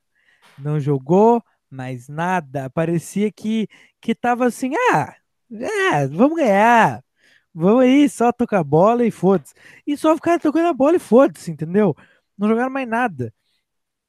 [0.58, 2.70] Não jogou Mas nada.
[2.70, 3.68] Parecia que,
[4.02, 5.16] que tava assim, ah,
[5.52, 7.04] é, vamos ganhar.
[7.54, 9.54] Vamos aí, só tocar bola e foda-se.
[9.86, 11.96] E só ficaram tocando a bola e foda-se, entendeu?
[12.38, 13.34] Não jogaram mais nada.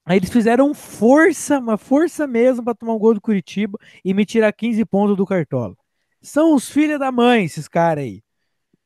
[0.09, 4.25] Aí eles fizeram força, uma força mesmo para tomar um gol do Curitiba e me
[4.25, 5.75] tirar 15 pontos do Cartola.
[6.23, 8.23] São os filhos da mãe, esses caras aí.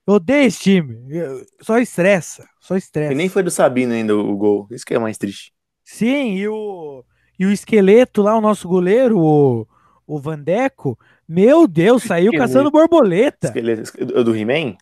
[0.06, 0.96] Eu odeio esse time.
[1.08, 3.12] Eu- Só estressa, só estressa.
[3.12, 4.66] E nem foi do Sabino ainda o gol.
[4.70, 5.52] Isso que é mais triste.
[5.84, 7.04] Sim, e o,
[7.38, 9.66] e o esqueleto lá, o nosso goleiro, o,
[10.06, 12.48] o Vandeco, meu Deus, saiu Esqueleto.
[12.52, 13.46] caçando borboleta.
[13.46, 13.92] Esqueleto.
[13.96, 14.76] É do He-Man?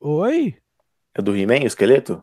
[0.00, 0.54] Oi?
[1.14, 2.22] É do He-Man, o esqueleto?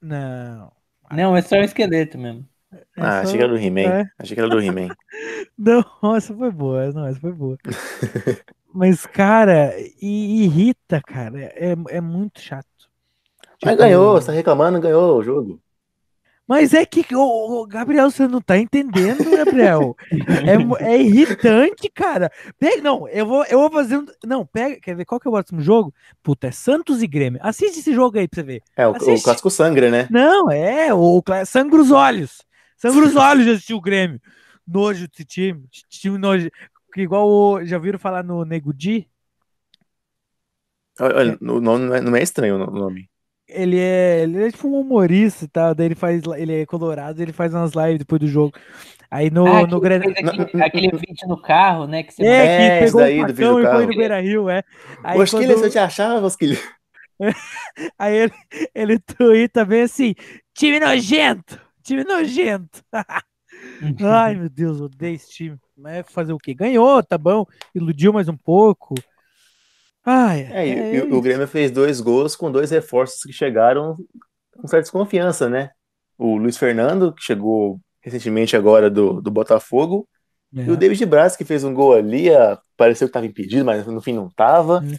[0.00, 0.70] Não.
[1.12, 2.46] Não, é só um esqueleto mesmo.
[2.72, 3.80] é ah, só- achei que era do He-Man.
[4.00, 4.04] é.
[4.18, 4.88] Achei que era do He-Man.
[5.56, 7.56] Não, essa foi boa, não, essa foi boa.
[8.72, 12.66] Mas, cara, e- irrita, cara, é, é muito chato.
[13.64, 15.60] Mas Tipo, ganhou, você tá reclamando, ganhou o jogo.
[16.48, 17.20] Mas é que, ô,
[17.60, 19.94] ô, Gabriel, você não tá entendendo, Gabriel.
[20.80, 22.32] é, é irritante, cara.
[22.58, 24.06] Pega, não, eu vou, eu vou fazer um.
[24.24, 25.94] Não, pega, quer ver qual que é o próximo jogo?
[26.22, 27.38] Puta, é Santos e Grêmio.
[27.42, 28.62] Assiste esse jogo aí pra você ver.
[28.74, 30.08] É, o, o clássico sangra, né?
[30.10, 32.42] Não, é, o, cla- sangra os olhos.
[32.78, 34.18] Sangra os olhos de assistir o Grêmio.
[34.66, 35.64] Nojo desse time.
[35.90, 36.48] Time nojo.
[36.96, 39.06] Igual o, já viram falar no Nego Di?
[41.00, 43.08] Olha, olha, o nome não é, não é estranho o nome.
[43.48, 45.74] Ele é, ele é tipo um humorista e tal.
[45.74, 48.52] Daí ele faz, ele é colorado, ele faz umas lives depois do jogo.
[49.10, 50.10] Aí no, ah, no Grenal.
[50.10, 52.02] aquele, aquele vídeo no carro, né?
[52.02, 54.62] Que você É, É, que pegou daí vídeo facão e foi no Beira Rio, é.
[55.02, 56.58] Aí, Osquilha, quando- se eu te achava, Osquilha.
[57.98, 58.32] aí ele,
[58.74, 60.14] ele tuita bem assim:
[60.54, 61.58] time nojento!
[61.82, 62.82] Time nojento!
[64.04, 65.56] Ai, meu Deus, odeio esse time.
[65.76, 66.52] Mas fazer o quê?
[66.54, 67.46] Ganhou, tá bom.
[67.74, 68.94] Iludiu mais um pouco.
[70.10, 71.20] Ai, É, e, é e o.
[71.20, 73.96] Grêmio fez dois gols com dois reforços que chegaram
[74.56, 75.70] com certa desconfiança, né?
[76.16, 80.08] O Luiz Fernando, que chegou recentemente agora do, do Botafogo,
[80.56, 80.62] É.
[80.62, 83.86] e o David Braz, que fez um gol ali, ah, pareceu que estava impedido, mas
[83.86, 84.80] no fim não estava.
[84.80, 84.96] Hum.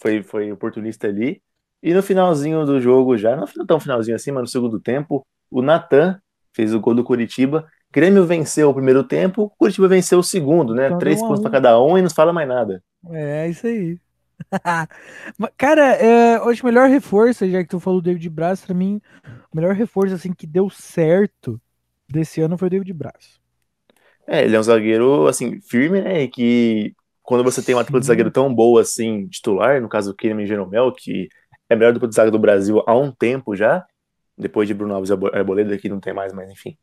[0.00, 1.40] Foi, foi oportunista ali.
[1.82, 5.62] E no finalzinho do jogo já, não tão finalzinho assim, mas no segundo tempo, o
[5.62, 6.20] Natan
[6.54, 7.66] fez o gol do Curitiba.
[7.90, 10.86] Grêmio venceu o primeiro tempo, Curitiba venceu o segundo, né?
[10.86, 12.82] Então, Três um a pontos para cada um e não fala mais nada.
[13.10, 13.98] É, isso aí.
[15.56, 19.00] Cara, é, hoje o melhor reforço, já que tu falou do David Braz, pra mim,
[19.52, 21.60] o melhor reforço assim que deu certo
[22.08, 23.40] desse ano foi o David Braz.
[24.26, 26.22] É, ele é um zagueiro, assim, firme, né?
[26.22, 30.10] E que quando você tem uma dupla de zagueiro tão boa assim, titular, no caso
[30.12, 31.28] do Kerem e Jeromel, que
[31.68, 33.84] é a melhor dupla de zaga do Brasil há um tempo já,
[34.36, 36.76] depois de Bruno Alves e Arbo- Arboleda, que não tem mais, mas enfim.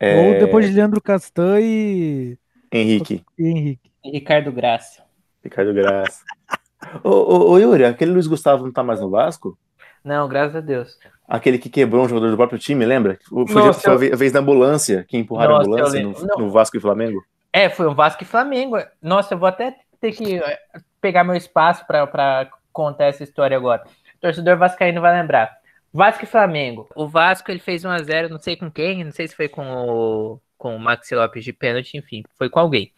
[0.00, 2.38] É, Ou depois de Leandro Castan e,
[2.72, 3.90] Henrique, e Henrique.
[4.04, 5.04] Ricardo Graça.
[5.42, 6.24] Ricardo Graça.
[7.04, 9.56] ô, ô, ô, Yuri, aquele Luiz Gustavo não tá mais no Vasco?
[10.04, 10.98] Não, graças a Deus.
[11.28, 13.18] Aquele que quebrou um jogador do próprio time, lembra?
[13.28, 16.38] Foi, Nossa, foi a eu- a vez da ambulância, que empurraram Nossa, a ambulância no,
[16.44, 17.22] no Vasco e Flamengo.
[17.52, 18.76] É, foi um Vasco e Flamengo.
[19.02, 20.58] Nossa, eu vou até ter que eh,
[21.00, 23.82] pegar meu espaço pra- pra contar essa história agora.
[24.16, 25.50] O torcedor vascaíno vai lembrar.
[25.92, 26.88] Vasco e Flamengo.
[26.94, 30.40] O Vasco ele fez 1x0, não sei com quem, não sei se foi com o,
[30.56, 32.92] com o Maxi Lopes de pênalti, enfim, foi com alguém.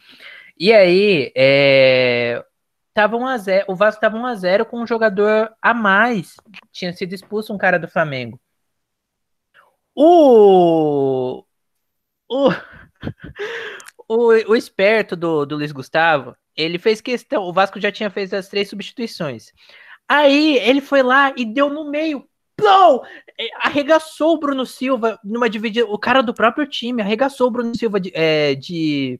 [0.59, 2.45] E aí, é,
[2.95, 6.37] tava 1x0, o Vasco tava 1x0 com um jogador a mais.
[6.73, 8.41] Tinha sido expulso um cara do Flamengo.
[9.95, 11.45] O.
[12.29, 12.51] O.
[14.09, 17.45] O, o esperto do, do Luiz Gustavo, ele fez questão.
[17.45, 19.53] O Vasco já tinha feito as três substituições.
[20.07, 22.29] Aí ele foi lá e deu no meio.
[22.55, 23.07] Plou!
[23.41, 25.87] É, Arregaçou o Bruno Silva numa dividida.
[25.87, 28.13] O cara do próprio time arregaçou o Bruno Silva de.
[28.15, 29.19] é, de-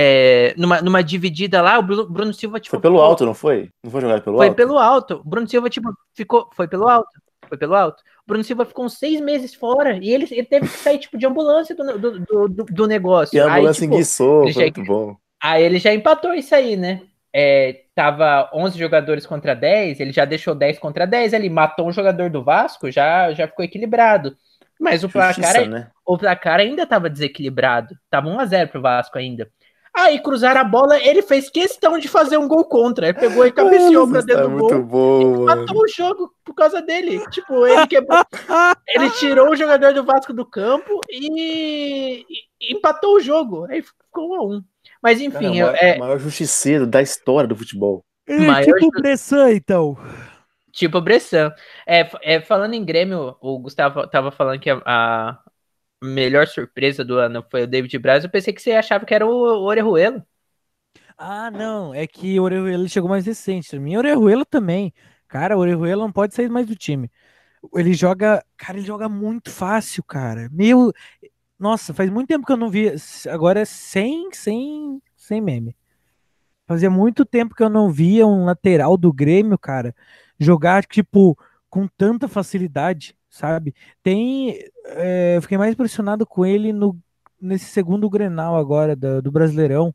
[0.00, 1.78] é, numa, numa dividida lá.
[1.78, 3.70] O Bruno, Bruno Silva tipo, Foi pelo ficou- alto, não foi?
[3.82, 4.56] Não foi jogado pelo Foi alto?
[4.56, 5.14] pelo alto.
[5.24, 6.48] O Bruno Silva, tipo, ficou.
[6.54, 7.08] Foi pelo alto.
[7.48, 8.02] Foi pelo alto.
[8.24, 11.16] O Bruno Silva ficou uns seis meses fora e ele, ele teve que sair, tipo,
[11.16, 13.34] de ambulância do, do, do, do- negócio.
[13.34, 15.16] E a Aí, ambulância tipo, enguiçou, ele foi muito bom.
[15.42, 17.02] Aí ele já empatou isso aí, né?
[17.32, 21.92] É, tava 11 jogadores contra 10, ele já deixou 10 contra 10 ali, matou um
[21.92, 24.36] jogador do Vasco, já, já ficou equilibrado.
[24.80, 25.88] Mas o placar, Justiça, né?
[26.06, 27.94] o placar ainda tava desequilibrado.
[28.10, 29.48] Tava 1x0 pro Vasco ainda.
[29.98, 33.08] Aí cruzaram a bola, ele fez questão de fazer um gol contra.
[33.08, 34.84] Ele pegou e cabeceou pra dentro tá do muito gol.
[34.84, 35.44] bom, mano.
[35.44, 37.20] Matou o jogo por causa dele.
[37.30, 38.24] Tipo, ele quebrou.
[38.94, 42.24] ele tirou o jogador do Vasco do campo e,
[42.60, 43.66] e empatou o jogo.
[43.68, 44.64] Aí ficou 1 a 1
[45.02, 48.04] Mas Cara, enfim, o maior, é, maior justiceiro da história do futebol.
[48.26, 49.98] Ele é Maior tipo o Bressan, então.
[50.70, 51.52] Tipo Bressan.
[51.86, 55.38] É, é, falando em Grêmio, o Gustavo tava falando que a, a
[56.02, 58.24] melhor surpresa do ano foi o David Braz.
[58.24, 59.30] Eu pensei que você achava que era o,
[59.64, 60.24] Orejuelo.
[61.16, 63.70] Ah, não, é que o Orejuela chegou mais recente.
[63.70, 64.92] Pra mim, o Orejuela também.
[65.26, 67.10] Cara, o Orejuela não pode sair mais do time.
[67.74, 70.48] Ele joga, cara, ele joga muito fácil, cara.
[70.52, 70.92] Meu,
[71.58, 72.92] Nossa, faz muito tempo que eu não vi.
[73.30, 75.76] Agora é sem, sem, sem meme.
[76.66, 79.94] Fazia muito tempo que eu não via um lateral do Grêmio, cara,
[80.38, 81.38] jogar, tipo,
[81.70, 83.74] com tanta facilidade, sabe?
[84.02, 84.58] Tem.
[84.86, 86.98] é, eu fiquei mais impressionado com ele no,
[87.40, 89.94] nesse segundo Grenal agora do, do Brasileirão.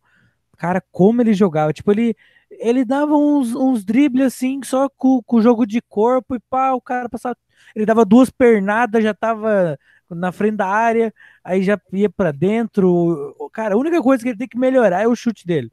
[0.57, 1.73] Cara, como ele jogava.
[1.73, 2.15] Tipo, ele,
[2.51, 6.73] ele dava uns, uns dribles assim, só com, com o jogo de corpo e pá,
[6.73, 7.35] o cara passava.
[7.75, 9.77] Ele dava duas pernadas, já tava
[10.09, 13.35] na frente da área, aí já ia pra dentro.
[13.51, 15.71] Cara, a única coisa que ele tem que melhorar é o chute dele.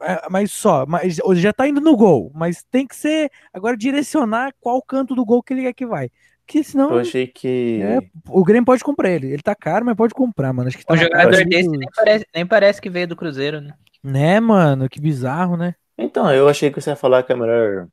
[0.00, 4.52] É, Mas só, mas já tá indo no gol, mas tem que ser agora direcionar
[4.60, 6.10] qual canto do gol que ele quer que vai.
[6.46, 7.80] Porque senão Eu achei que.
[7.82, 9.26] é, o Grêmio pode comprar ele.
[9.26, 10.68] Ele tá caro, mas pode comprar, mano.
[10.68, 13.60] Acho que tá Um jogador casa desse nem parece, nem parece que veio do Cruzeiro,
[13.60, 13.74] né?
[14.02, 14.88] Né, mano?
[14.88, 15.74] Que bizarro, né?
[15.98, 17.88] Então, eu achei que você ia falar que a melhor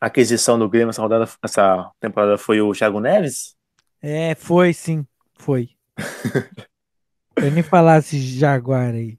[0.00, 3.54] aquisição do Grêmio essa rodada, essa temporada foi o Thiago Neves.
[4.02, 5.70] É, foi sim, foi.
[7.36, 9.16] Eu nem falar esse Jaguar aí.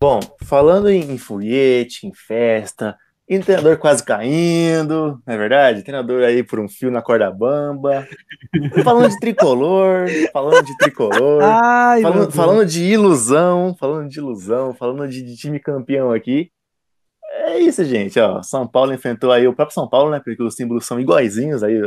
[0.00, 2.96] Bom, falando em, em foguete, em festa,
[3.38, 5.82] treinador quase caindo, não é verdade?
[5.82, 8.08] Treinador aí por um fio na corda bamba.
[8.82, 11.42] Falando de tricolor, falando de tricolor.
[11.42, 16.50] Ai, Falando, falando de ilusão, falando de ilusão, falando de, de time campeão aqui.
[17.32, 18.42] É isso, gente, ó.
[18.42, 20.20] São Paulo enfrentou aí o próprio São Paulo, né?
[20.24, 21.80] Porque os símbolos são iguaizinhos aí,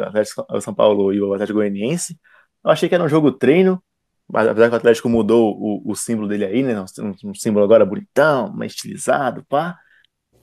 [0.50, 2.18] o São Paulo e o Atlético Goianiense.
[2.64, 3.84] Eu achei que era um jogo treino,
[4.34, 6.80] apesar que o Atlético mudou o, o símbolo dele aí, né?
[6.80, 9.78] Um, um símbolo agora bonitão, mais estilizado, pá.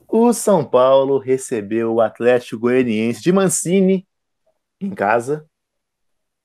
[0.08, 4.06] O São Paulo recebeu o Atlético Goianiense de Mancini
[4.80, 5.46] em casa.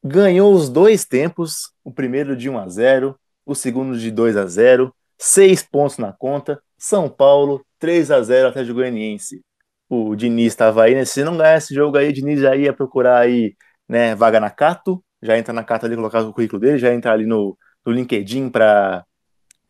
[0.03, 4.45] Ganhou os dois tempos, o primeiro de 1 a 0, o segundo de 2 a
[4.45, 6.61] 0, seis pontos na conta.
[6.77, 9.41] São Paulo 3 a 0 Atlético Goianiense.
[9.89, 11.05] O Diniz estava aí, né?
[11.05, 13.55] Se não ganhar esse jogo aí, o Diniz já ia procurar aí,
[13.87, 17.11] né, vaga na Cato, já entra na Cato ali, colocar o currículo dele, já entra
[17.11, 19.05] ali no, no LinkedIn para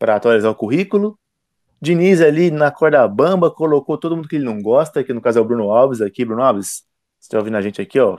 [0.00, 1.18] atualizar o currículo.
[1.80, 5.38] Diniz ali na corda bamba, colocou todo mundo que ele não gosta, que no caso
[5.38, 6.24] é o Bruno Alves aqui.
[6.24, 6.84] Bruno Alves,
[7.20, 8.18] você tá ouvindo a gente aqui, ó?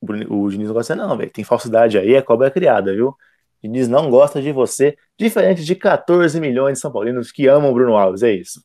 [0.00, 1.30] O Diniz não gosta não, velho.
[1.30, 3.16] Tem falsidade aí, é cobra criada, viu?
[3.62, 7.74] Diniz não gosta de você, diferente de 14 milhões de São Paulinos que amam o
[7.74, 8.62] Bruno Alves, é isso.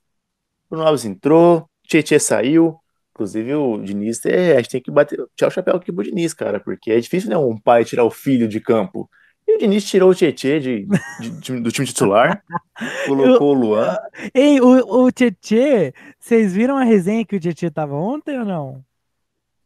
[0.70, 2.80] Bruno Alves entrou, Tietchan saiu.
[3.14, 6.34] Inclusive, o Diniz, é, a gente tem que bater, tirar o chapéu aqui pro Diniz,
[6.34, 9.08] cara, porque é difícil, né, um pai tirar o filho de campo.
[9.48, 10.88] E o Diniz tirou o Tietchan de,
[11.20, 12.44] de- de- do time titular,
[13.06, 13.96] colocou o Luan.
[14.34, 18.84] Ei, o, o Tietê, vocês viram a resenha que o Tietê tava ontem ou não?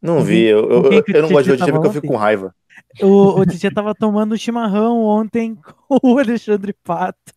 [0.02, 2.54] Não vi, eu, eu, eu, não gosto de Tietchan hoje porque eu fico com raiva.
[3.00, 5.56] O, o Tietê tava tomando chimarrão ontem
[5.88, 7.32] com o Alexandre Pato.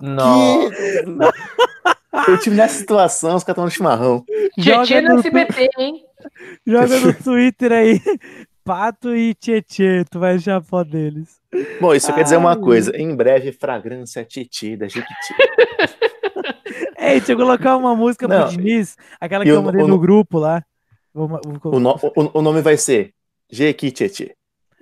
[0.00, 0.70] Não.
[2.28, 4.24] Eu tive nessa situação, os caras tomando chimarrão.
[4.54, 6.04] Tietchan Joga no no, SBT, hein?
[6.66, 8.00] joga no Twitter aí,
[8.64, 11.40] Pato e Tietê, tu vai achar a foto deles.
[11.80, 12.56] Bom, isso quer dizer uma Ai.
[12.60, 12.96] coisa.
[12.96, 15.34] Em breve, fragrância Titi da Jequiti.
[16.98, 19.82] Ei, deixa eu colocar uma música Não, pro Diniz, aquela e que o- eu mandei
[19.82, 20.62] o- no grupo lá.
[21.14, 23.12] Vou, vou, O, no- o- o nome vai ser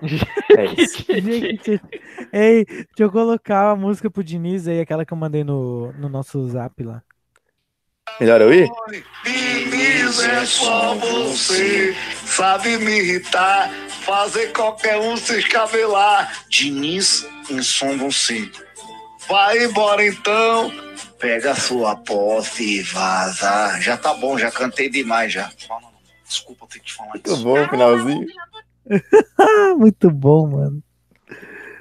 [0.66, 1.70] Jequiti.
[1.70, 1.80] É isso.
[2.32, 6.08] Ei, deixa eu colocar a música pro Diniz aí, aquela que eu mandei no, no
[6.08, 7.02] nosso zap lá.
[8.20, 8.68] Melhor eu ir?
[9.24, 11.94] Diniz é só você,
[12.24, 13.70] sabe me irritar,
[14.04, 16.44] fazer qualquer um se escabelar.
[16.48, 18.50] Diniz em som você.
[19.28, 20.72] Vai embora então,
[21.18, 23.78] pega a sua posse e vaza.
[23.80, 25.50] Já tá bom, já cantei demais já.
[26.26, 28.26] Desculpa ter que falar Muito bom, finalzinho.
[29.38, 30.82] Ah, muito bom, mano.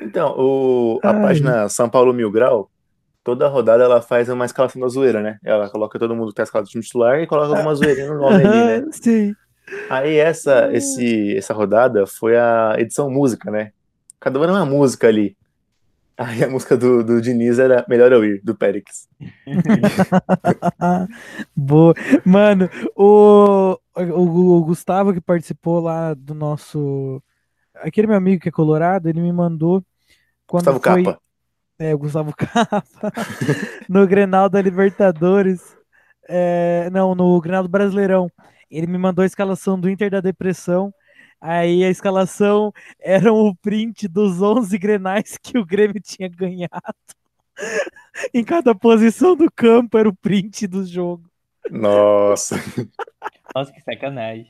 [0.01, 1.21] Então, o, a Ai.
[1.21, 2.69] página São Paulo Mil Grau,
[3.23, 5.37] toda rodada ela faz uma escalação da zoeira, né?
[5.43, 8.21] Ela coloca todo mundo que tá escalado do time titular e coloca alguma zoeirinha no
[8.21, 8.85] nome ali, né?
[8.91, 9.35] Sim.
[9.89, 13.71] Aí essa, esse, essa rodada foi a edição música, né?
[14.19, 15.35] Cada um era uma música ali.
[16.17, 19.07] Aí a música do, do Diniz era Melhor Eu Ir, do Périx.
[21.55, 21.93] Boa.
[22.25, 27.21] Mano, o, o, o Gustavo que participou lá do nosso.
[27.75, 29.83] Aquele meu amigo que é colorado, ele me mandou.
[30.45, 31.21] Quando Gustavo foi, Capa.
[31.79, 32.83] É, o Gustavo Capa.
[33.89, 35.75] no Grenal da Libertadores.
[36.29, 38.29] É, não, no Grenal do Brasileirão.
[38.69, 40.93] Ele me mandou a escalação do Inter da Depressão.
[41.39, 46.71] Aí a escalação era o print dos 11 grenais que o Grêmio tinha ganhado.
[48.33, 51.29] em cada posição do campo era o print do jogo.
[51.71, 52.55] Nossa,
[53.55, 54.47] Nossa, que sacanagem.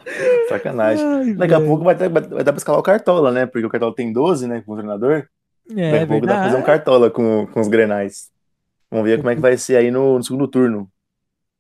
[0.50, 1.06] sacanagem.
[1.06, 3.46] Ai, Daqui a pouco vai, ter- vai, vai dar pra escalar o Cartola, né?
[3.46, 4.62] Porque o Cartola tem 12, né?
[4.66, 5.28] Com o treinador.
[5.76, 6.62] É, Daqui a pouco dá pra fazer um.
[6.64, 8.30] Cartola com, com os grenais.
[8.90, 10.90] Vamos ver como é que vai ser aí no, no segundo turno.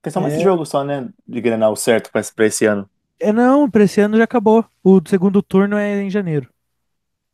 [0.02, 0.36] Tem só mais É.
[0.38, 1.10] esse jogo só, né?
[1.28, 2.90] De Grenal certo pra, pra esse ano.
[3.20, 4.64] É, não, pra esse ano já acabou.
[4.84, 6.48] O segundo turno é em janeiro.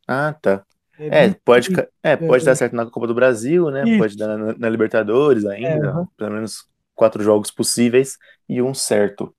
[0.08, 0.62] Ah, tá.
[0.98, 2.46] É, pode, ca- é, pode é.
[2.46, 3.82] dar certo na Copa do Brasil, né?
[3.84, 3.98] Isso.
[3.98, 5.68] Pode dar na, na Libertadores ainda.
[5.68, 6.08] É, aham.
[6.16, 8.16] Pelo menos quatro jogos possíveis
[8.48, 9.34] e um certo.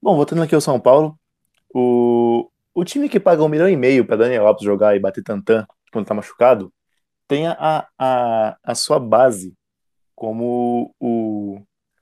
[0.00, 1.18] Bom, voltando aqui ao São Paulo,
[1.74, 5.22] o, o time que paga um milhão e meio para Daniel Alves jogar e bater
[5.22, 6.72] tantã quando tá machucado,
[7.28, 9.54] tem a, a, a sua base
[10.14, 11.60] como o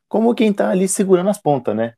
[0.08, 1.94] como quem tá ali segurando as pontas, né?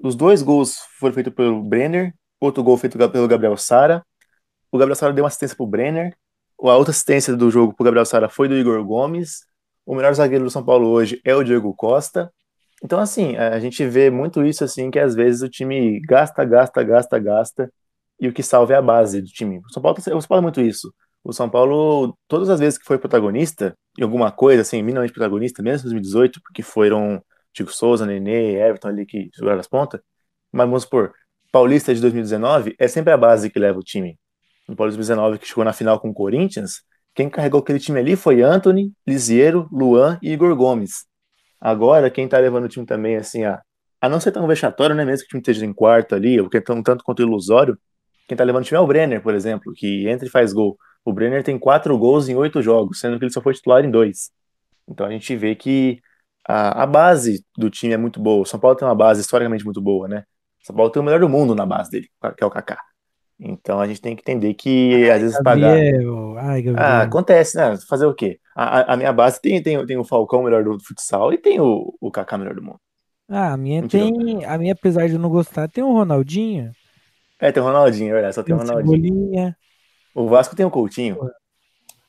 [0.00, 4.06] Os dois gols foram feitos pelo Brenner, outro gol feito pelo Gabriel Sara.
[4.70, 6.16] O Gabriel Sara deu uma assistência pro Brenner.
[6.62, 9.44] A outra assistência do jogo pro Gabriel Sara foi do Igor Gomes.
[9.86, 12.32] O melhor zagueiro do São Paulo hoje é o Diego Costa.
[12.82, 16.82] Então, assim, a gente vê muito isso, assim, que às vezes o time gasta, gasta,
[16.82, 17.72] gasta, gasta,
[18.18, 19.58] e o que salva é a base do time.
[19.58, 20.92] O São Paulo, o São Paulo é muito isso.
[21.22, 25.62] O São Paulo, todas as vezes que foi protagonista, em alguma coisa, assim, minimamente protagonista,
[25.62, 27.22] mesmo em 2018, porque foram
[27.54, 30.00] Chico Souza, Nenê, Everton ali que jogaram as pontas,
[30.52, 31.12] mas vamos supor,
[31.52, 34.18] Paulista de 2019 é sempre a base que leva o time.
[34.68, 36.82] No Paulista de 2019, que chegou na final com o Corinthians,
[37.14, 41.06] quem carregou aquele time ali foi Anthony, Lisiero, Luan e Igor Gomes.
[41.60, 43.60] Agora, quem tá levando o time também, assim, a,
[44.00, 46.48] a não ser tão vexatório, né, mesmo que o time esteja em quarto ali, ou
[46.48, 47.78] que é tão, tanto quanto ilusório,
[48.28, 50.78] quem tá levando o time é o Brenner, por exemplo, que entra e faz gol.
[51.04, 53.90] O Brenner tem quatro gols em oito jogos, sendo que ele só foi titular em
[53.90, 54.30] dois.
[54.88, 56.00] Então a gente vê que
[56.46, 58.42] a, a base do time é muito boa.
[58.42, 60.24] O São Paulo tem uma base historicamente muito boa, né?
[60.62, 62.78] São Paulo tem o melhor do mundo na base dele, que é o Kaká.
[63.40, 65.84] Então a gente tem que entender que às vezes pagar.
[65.84, 66.36] Gabriel.
[66.38, 66.72] Ai, Gabriel.
[66.74, 67.76] Ah, acontece, né?
[67.88, 68.40] Fazer o quê?
[68.54, 71.60] A, a- a minha base tem, tem, tem o Falcão melhor do futsal e tem
[71.60, 72.80] o, o Kaká melhor do mundo.
[73.30, 74.10] Ah, a minha Mentira.
[74.22, 74.44] tem.
[74.44, 76.74] A minha, apesar de eu não gostar, tem o Ronaldinho.
[77.38, 79.10] É, tem o Ronaldinho, é verdade, só tem Tem o o Ronaldinho.
[79.10, 79.56] Cebolinha.
[80.14, 81.18] O Vasco tem o Coutinho.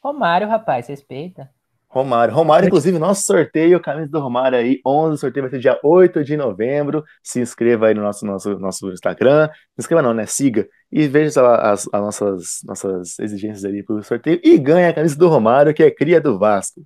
[0.03, 1.51] Romário, rapaz, respeita.
[1.93, 2.33] Romário.
[2.33, 6.23] Romário, inclusive, nosso sorteio, camisa do Romário aí, 11, o sorteio vai ser dia 8
[6.23, 7.03] de novembro.
[7.21, 9.47] Se inscreva aí no nosso, nosso, nosso Instagram.
[9.49, 10.25] Se inscreva não, né?
[10.25, 10.65] Siga.
[10.89, 14.39] E veja as, as nossas, nossas exigências ali pro sorteio.
[14.41, 16.81] E ganha a camisa do Romário, que é cria do Vasco.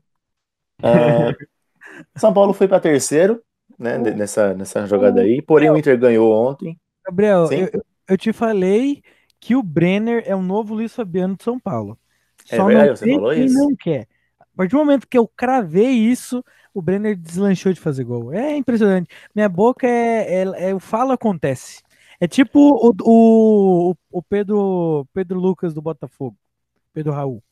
[0.81, 1.35] É,
[2.17, 3.41] São Paulo foi para terceiro,
[3.77, 3.97] né?
[3.99, 5.41] Nessa, nessa jogada aí.
[5.41, 6.79] Porém, o Inter ganhou ontem.
[7.05, 7.69] Gabriel, eu,
[8.07, 9.03] eu- te falei
[9.39, 11.95] que o Brenner é o novo Luiz Fabiano de São Paulo.
[12.49, 13.55] É Só verdade, não você falou quem isso?
[13.55, 14.07] não quer.
[14.55, 16.43] A partir do momento que eu cravei isso,
[16.73, 18.31] o Brenner deslanchou de fazer gol.
[18.33, 19.09] É impressionante.
[19.35, 21.83] Minha boca é, é, é o falo acontece.
[22.21, 26.37] É tipo o, o, o Pedro, Pedro Lucas do Botafogo.
[26.93, 27.43] Pedro Raul.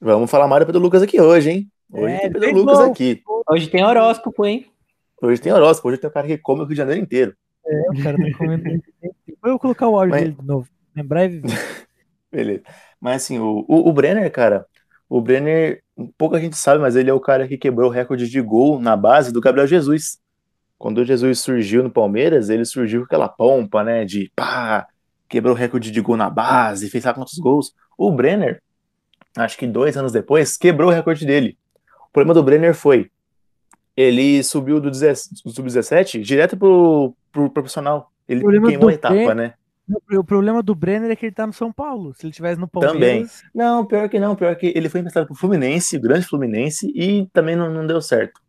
[0.00, 1.70] Vamos falar mais do Pedro Lucas aqui hoje, hein?
[1.92, 2.90] Hoje É, tem Pedro Lucas gol.
[2.92, 3.22] aqui.
[3.50, 4.66] Hoje tem horóscopo, hein?
[5.20, 7.34] Hoje tem horóscopo, hoje tem o cara que come o Rio de Janeiro inteiro.
[7.66, 8.68] É, o cara tá comendo.
[9.02, 10.68] Eu vou colocar o áudio Mas- dele de novo.
[10.94, 11.48] Lembrar e viver.
[12.30, 12.62] Beleza.
[13.00, 14.66] Mas assim, o, o, o Brenner, cara,
[15.08, 15.82] o Brenner,
[16.16, 18.96] pouca gente sabe, mas ele é o cara que quebrou o recorde de gol na
[18.96, 20.18] base do Gabriel Jesus.
[20.78, 24.86] Quando o Jesus surgiu no Palmeiras, ele surgiu com aquela pompa, né, de pá,
[25.28, 27.74] quebrou o recorde de gol na base, fez sabe quantos gols.
[27.96, 28.62] O Brenner,
[29.36, 31.58] acho que dois anos depois, quebrou o recorde dele.
[32.08, 33.10] O problema do Brenner foi,
[33.96, 38.12] ele subiu do 17 do sub-17 direto pro, pro profissional.
[38.28, 39.54] Ele queimou a etapa, Brenner- né?
[40.12, 42.14] O problema do Brenner é que ele tá no São Paulo.
[42.14, 42.98] Se ele tivesse no Palmeiras.
[43.00, 43.26] Também.
[43.54, 47.26] Não, pior que não, pior que ele foi emprestado pro Fluminense, o grande Fluminense, e
[47.32, 48.40] também não, não deu certo.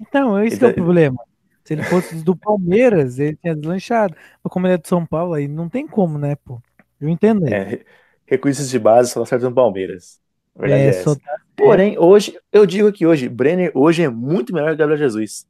[0.00, 1.18] Então, esse Ele que é o problema.
[1.64, 4.14] Se ele fosse do Palmeiras, ele tinha deslanchado.
[4.44, 6.60] Mas como ele é do São Paulo, aí não tem como, né, pô?
[7.00, 7.54] Eu entendo ele.
[7.54, 7.86] É, re-
[8.24, 10.20] recursos de base só dá certo no Palmeiras.
[10.60, 11.16] É, É, só-
[11.56, 15.46] Porém, hoje, eu digo que hoje, Brenner hoje é muito melhor que o Gabriel Jesus.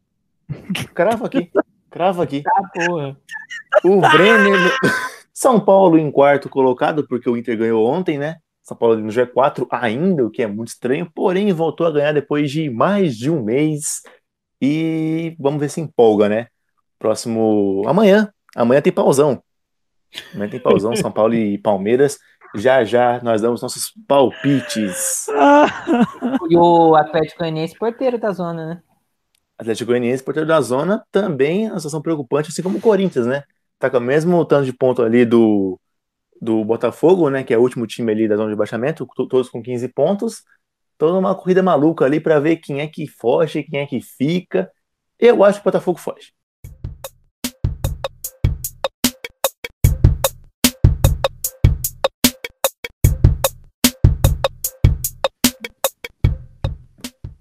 [0.95, 1.51] Cravo aqui,
[1.91, 2.43] cravo aqui.
[2.47, 3.16] Ah, porra.
[3.84, 4.59] O Brenner.
[5.37, 8.37] São Paulo em quarto colocado, porque o Inter ganhou ontem, né?
[8.62, 12.51] São Paulo no G4 ainda, o que é muito estranho, porém voltou a ganhar depois
[12.51, 14.01] de mais de um mês.
[14.62, 16.47] E vamos ver se empolga, né?
[16.99, 17.82] Próximo.
[17.87, 18.32] Amanhã.
[18.57, 19.43] Amanhã tem pauzão.
[20.34, 22.18] Amanhã tem pauzão, São Paulo e Palmeiras.
[22.55, 25.26] Já já nós damos nossos palpites.
[26.49, 28.82] E o Atlético Goianiense porteiro da zona, né?
[29.59, 33.43] Atlético Goianiense, porteiro da zona, também uma situação preocupante, assim como o Corinthians, né?
[33.79, 35.79] Tá com o mesmo tanto de ponto ali do,
[36.43, 37.45] do Botafogo, né?
[37.45, 40.45] Que é o último time ali da zona de baixamento, to- todos com 15 pontos.
[40.99, 44.70] Toda uma corrida maluca ali para ver quem é que foge, quem é que fica.
[45.18, 46.33] Eu acho que o Botafogo foge.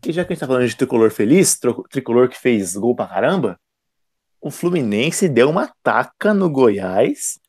[0.07, 1.59] E já que a gente tá falando de tricolor feliz,
[1.89, 3.59] tricolor que fez gol pra caramba,
[4.45, 7.39] o Fluminense deu uma taca no Goiás,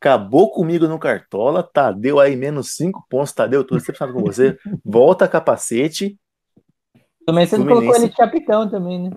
[0.00, 5.26] acabou comigo no Cartola, Tadeu aí menos 5 pontos, Tadeu, tô decepcionado com você, volta
[5.28, 6.18] capacete,
[7.26, 9.10] Também você não Fluminense- colocou ele de capitão também, né?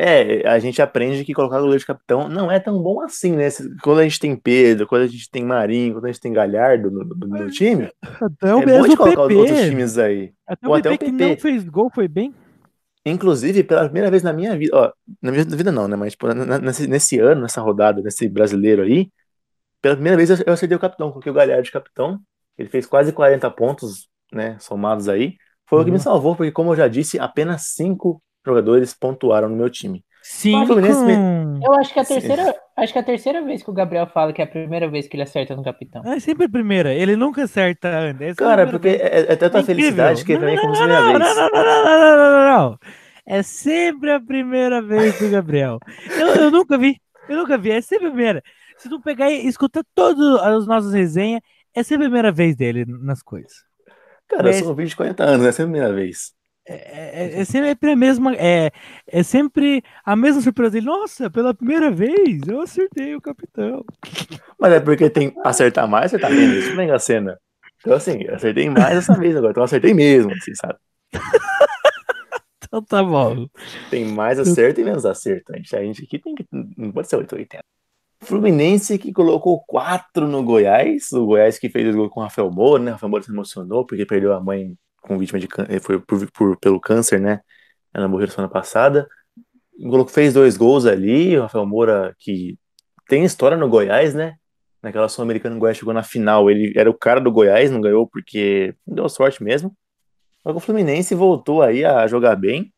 [0.00, 3.48] É, a gente aprende que colocar goleiro de capitão não é tão bom assim, né?
[3.82, 6.88] Quando a gente tem Pedro, quando a gente tem Marinho, quando a gente tem Galhardo
[6.88, 9.70] no, no- no time, Até é o bom mesmo de colocar os outros PP.
[9.70, 10.32] times aí.
[10.46, 11.30] Até Ou o até PP o que PP.
[11.30, 12.32] não fez gol foi bem.
[13.10, 14.92] Inclusive, pela primeira vez na minha vida, ó,
[15.22, 15.96] na minha vida não, né?
[15.96, 16.26] Mas tipo,
[16.60, 19.10] nesse, nesse ano, nessa rodada, nesse brasileiro aí,
[19.80, 22.20] pela primeira vez eu, eu acertei o capitão, coloquei o Galhardo de capitão.
[22.58, 24.58] Ele fez quase 40 pontos, né?
[24.60, 25.36] Somados aí.
[25.68, 26.02] Foi o que me Uhum.
[26.02, 30.04] salvou, porque, como eu já disse, apenas cinco jogadores pontuaram no meu time.
[30.22, 31.60] Sim, Fluminense com...
[31.64, 32.14] Eu acho que é a Sim.
[32.14, 34.88] terceira, acho que é a terceira vez que o Gabriel fala que é a primeira
[34.88, 36.02] vez que ele acerta no capitão.
[36.04, 36.92] É sempre a primeira.
[36.92, 38.20] Ele nunca acerta antes.
[38.20, 39.00] É a Cara, primeira porque vez.
[39.28, 41.18] é, é tanta É felicidade que mim é como se não, minha não, vez.
[41.18, 42.78] não, não, não, não, não, não, não, não.
[43.26, 45.78] É sempre a primeira vez do Gabriel.
[46.18, 46.96] Eu, eu nunca vi.
[47.28, 47.70] Eu nunca vi.
[47.70, 48.42] É sempre a primeira.
[48.76, 51.40] Se tu pegar e escutar todas as nossas resenhas,
[51.74, 53.52] é sempre a primeira vez dele nas coisas.
[54.28, 56.32] Cara, eu Mas- sou um vídeo de 40 anos, é sempre a minha vez.
[56.68, 58.34] É, é- é sempre a mesma.
[58.36, 58.70] É,
[59.06, 60.86] é sempre a mesma surpresa dele.
[60.86, 63.84] Nossa, pela primeira vez eu acertei o capitão.
[64.58, 66.56] Mas é porque tem acertar mais, acertar menos.
[66.56, 67.38] Isso não é Mega Sena.
[67.80, 69.52] Então, assim, acertei mais essa vez agora.
[69.52, 70.78] Então, eu acertei mesmo, assim, sabe?
[72.70, 73.46] Então tá bom.
[73.88, 75.54] Tem mais acerto e menos acerto.
[75.54, 76.46] A gente, a gente aqui tem que.
[76.52, 77.64] Não pode ser 880.
[78.20, 81.10] Fluminense que colocou 4 no Goiás.
[81.12, 82.90] O Goiás que fez o gol com o Rafael Moura, né?
[82.90, 84.76] O Rafael Moura se emocionou porque perdeu a mãe
[85.08, 85.80] com vítima de câncer.
[85.82, 87.40] Foi por, por- pelo câncer, né?
[87.94, 89.08] Ela morreu semana passada.
[90.08, 91.36] Fez dois gols ali.
[91.38, 92.58] O Rafael Moura, que
[93.08, 94.36] tem história no Goiás, né?
[94.82, 96.50] Naquela Sul-Americana, o Goiás chegou na final.
[96.50, 99.74] Ele era o cara do Goiás, não ganhou porque não deu sorte mesmo.
[100.42, 102.72] Só que o Fluminense voltou aí a jogar bem.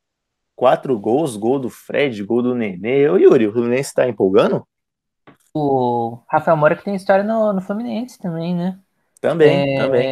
[0.57, 3.09] Quatro gols, gol do Fred, gol do Nenê.
[3.09, 4.67] Ô Yuri, o Fluminense tá empolgando?
[5.55, 8.79] O Rafael Moura que tem história no, no Fluminense também, né?
[9.21, 10.09] Também, É, também.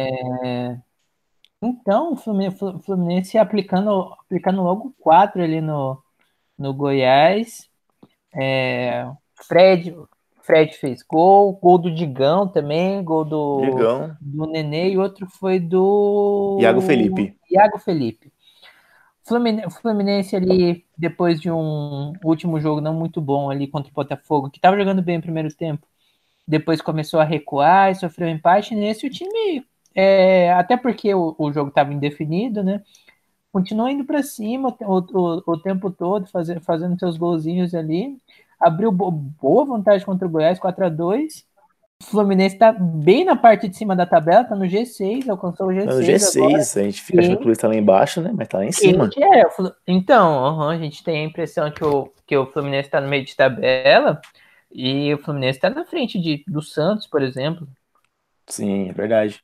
[1.61, 6.01] Então, o Flumi- Flu- Fluminense aplicando, aplicando logo quatro ali no,
[6.57, 7.69] no Goiás.
[8.33, 9.09] É,
[9.47, 9.95] Fred,
[10.41, 15.59] Fred fez gol, gol do Digão também, gol do, Digão, do Nenê e outro foi
[15.59, 17.35] do Iago Felipe.
[17.51, 18.31] Iago Felipe.
[19.23, 24.49] Fluminense, Fluminense ali, depois de um último jogo não muito bom ali contra o Botafogo,
[24.49, 25.85] que estava jogando bem no primeiro tempo,
[26.47, 28.75] depois começou a recuar e sofreu empate.
[28.75, 29.65] Nesse o time,
[29.99, 32.83] é, até porque o, o jogo estava indefinido, né?
[33.51, 38.17] Continuou indo para cima o, o, o tempo todo, fazer, fazendo seus golzinhos ali.
[38.59, 41.45] Abriu bo- boa vantagem contra o Goiás, 4 a 2
[42.01, 45.73] O Fluminense está bem na parte de cima da tabela, está no G6, alcançou o
[45.73, 46.19] G6.
[46.19, 46.69] Tá no agora.
[46.69, 46.77] G6.
[46.77, 47.39] A gente fica achando Sim.
[47.39, 48.31] que o Luiz tá lá embaixo, né?
[48.33, 49.15] Mas tá lá em cima.
[49.17, 49.43] É,
[49.87, 53.25] então, aham, a gente tem a impressão que o, que o Fluminense está no meio
[53.25, 54.21] de tabela
[54.71, 57.67] e o Fluminense está na frente de, do Santos, por exemplo.
[58.47, 59.41] Sim, é verdade.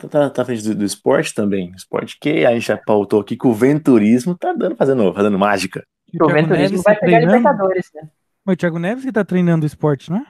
[0.00, 1.72] Tá, tá, tá frente do, do esporte também.
[1.76, 5.84] Esporte que a gente já pautou aqui que o venturismo tá dando, fazendo, fazendo mágica.
[6.08, 7.36] O Thiago Venturismo Neves vai tá pegar treinando?
[7.38, 8.10] Libertadores, né?
[8.44, 10.24] Mas o Thiago Neves que tá treinando o esporte, né?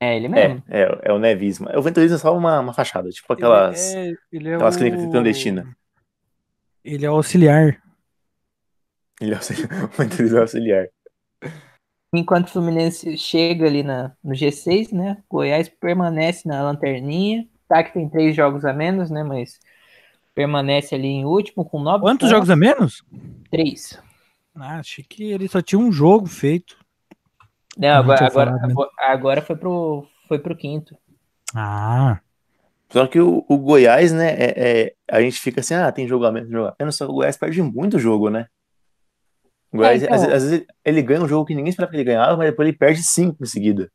[0.00, 0.62] É, ele É, mesmo.
[0.68, 1.68] é, é o nevismo.
[1.76, 4.78] O venturismo é só uma, uma fachada, tipo aquelas, Ele é, ele é aquelas o-
[4.78, 5.66] clínicas clandestinas.
[6.84, 7.82] Ele é auxiliar.
[9.20, 10.86] Ele é auxiliar, o venturismo é auxiliar.
[12.14, 15.22] Enquanto o Fluminense chega ali na, no G6, né?
[15.28, 17.46] Goiás permanece na lanterninha.
[17.68, 19.22] Tá que tem três jogos a menos, né?
[19.22, 19.58] Mas
[20.34, 22.30] permanece ali em último com nove Quantos pontos.
[22.30, 23.02] jogos a menos?
[23.50, 24.00] Três.
[24.54, 26.78] Ah, achei que ele só tinha um jogo feito.
[27.76, 28.74] Não, Não agora, tinha agora, né?
[28.98, 30.96] agora foi, pro, foi pro quinto.
[31.54, 32.20] Ah,
[32.90, 36.24] Só que o, o Goiás, né, é, é- a gente fica assim, ah, tem jogo
[36.24, 38.46] a menos, jogo a menos, só que o Goiás perde muito jogo, né?
[39.72, 40.14] O Goiás, então.
[40.14, 42.50] às, vezes- às vezes, ele ganha um jogo que ninguém esperava que ele ganhava, mas
[42.50, 43.90] depois ele perde cinco em seguida.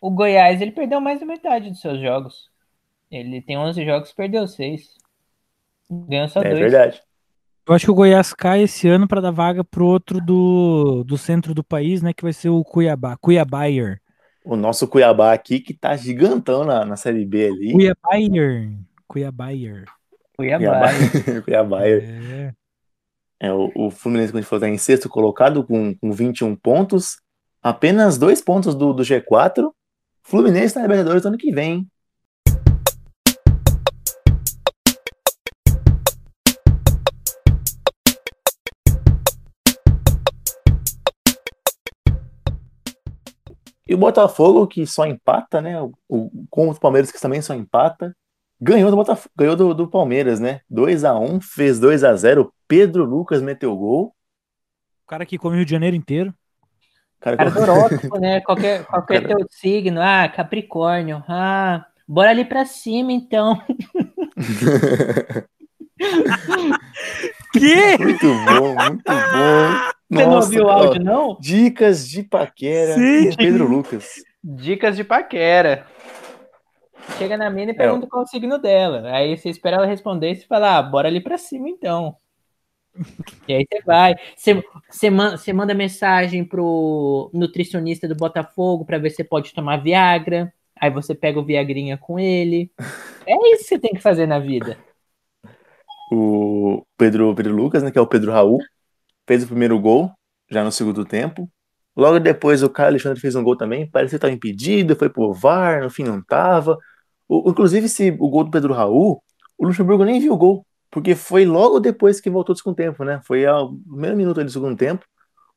[0.00, 2.50] O Goiás, ele perdeu mais da metade dos seus jogos.
[3.10, 4.82] Ele tem 11 jogos, perdeu 6.
[5.90, 6.58] Ganhou só É dois.
[6.58, 7.02] verdade.
[7.66, 11.16] eu acho que o Goiás cai esse ano para dar vaga pro outro do, do
[11.16, 12.12] centro do país, né?
[12.12, 13.16] Que vai ser o Cuiabá.
[13.16, 14.00] Cuiabaier.
[14.44, 17.72] O nosso Cuiabá aqui, que tá gigantão na, na Série B ali.
[17.72, 18.72] Cuiabaier.
[19.06, 19.84] Cuiabaier.
[20.36, 20.88] Cuiabá.
[21.44, 21.80] Cuiabá.
[21.86, 22.52] É.
[23.40, 26.56] É, o, o Fluminense, quando a gente falou, tá em sexto colocado com, com 21
[26.56, 27.20] pontos,
[27.62, 29.70] apenas dois pontos do, do G4.
[30.22, 31.86] Fluminense na Libertadores do ano que vem.
[43.86, 45.80] E o Botafogo, que só empata, né?
[45.80, 48.16] O, o, com o Palmeiras, que também só empata.
[48.60, 50.60] Ganhou do, Botaf ganhou do, do Palmeiras, né?
[50.72, 52.50] 2x1, fez 2x0.
[52.66, 54.14] Pedro Lucas meteu gol.
[55.04, 56.32] O cara que come o Rio de Janeiro inteiro.
[57.20, 58.40] Cara, Cara horóscopo, né?
[58.40, 60.00] Qualquer, qualquer Cara- teu signo.
[60.00, 61.22] Ah, Capricórnio.
[61.28, 63.60] Ah, bora ali pra cima, então.
[67.52, 67.98] quê?
[67.98, 69.94] Muito bom, muito bom.
[70.16, 71.36] Você não ouviu o áudio, não?
[71.40, 73.30] Dicas de paquera Sim.
[73.30, 74.22] com Pedro Lucas.
[74.42, 75.86] Dicas de paquera.
[77.18, 79.10] Chega na mina e pergunta qual é o signo dela.
[79.12, 82.16] Aí você espera ela responder e você fala, ah, bora ali pra cima então.
[83.48, 84.14] E aí você vai.
[84.36, 89.78] Você, você, man- você manda mensagem pro nutricionista do Botafogo pra ver se pode tomar
[89.82, 90.52] Viagra.
[90.80, 92.70] Aí você pega o Viagrinha com ele.
[93.26, 94.76] É isso que você tem que fazer na vida.
[96.10, 98.60] O Pedro, Pedro Lucas, né, que é o Pedro Raul,
[99.26, 100.12] fez o primeiro gol,
[100.50, 101.50] já no segundo tempo.
[101.96, 105.32] Logo depois o Caio Alexandre fez um gol também, parecia que estava impedido, foi pro
[105.32, 106.76] VAR, no fim não tava.
[107.28, 109.22] O- inclusive, esse, o gol do Pedro Raul,
[109.58, 113.04] o Luxemburgo nem viu o gol, porque foi logo depois que voltou do segundo tempo,
[113.04, 113.20] né?
[113.24, 115.04] Foi ao primeiro minuto do segundo tempo.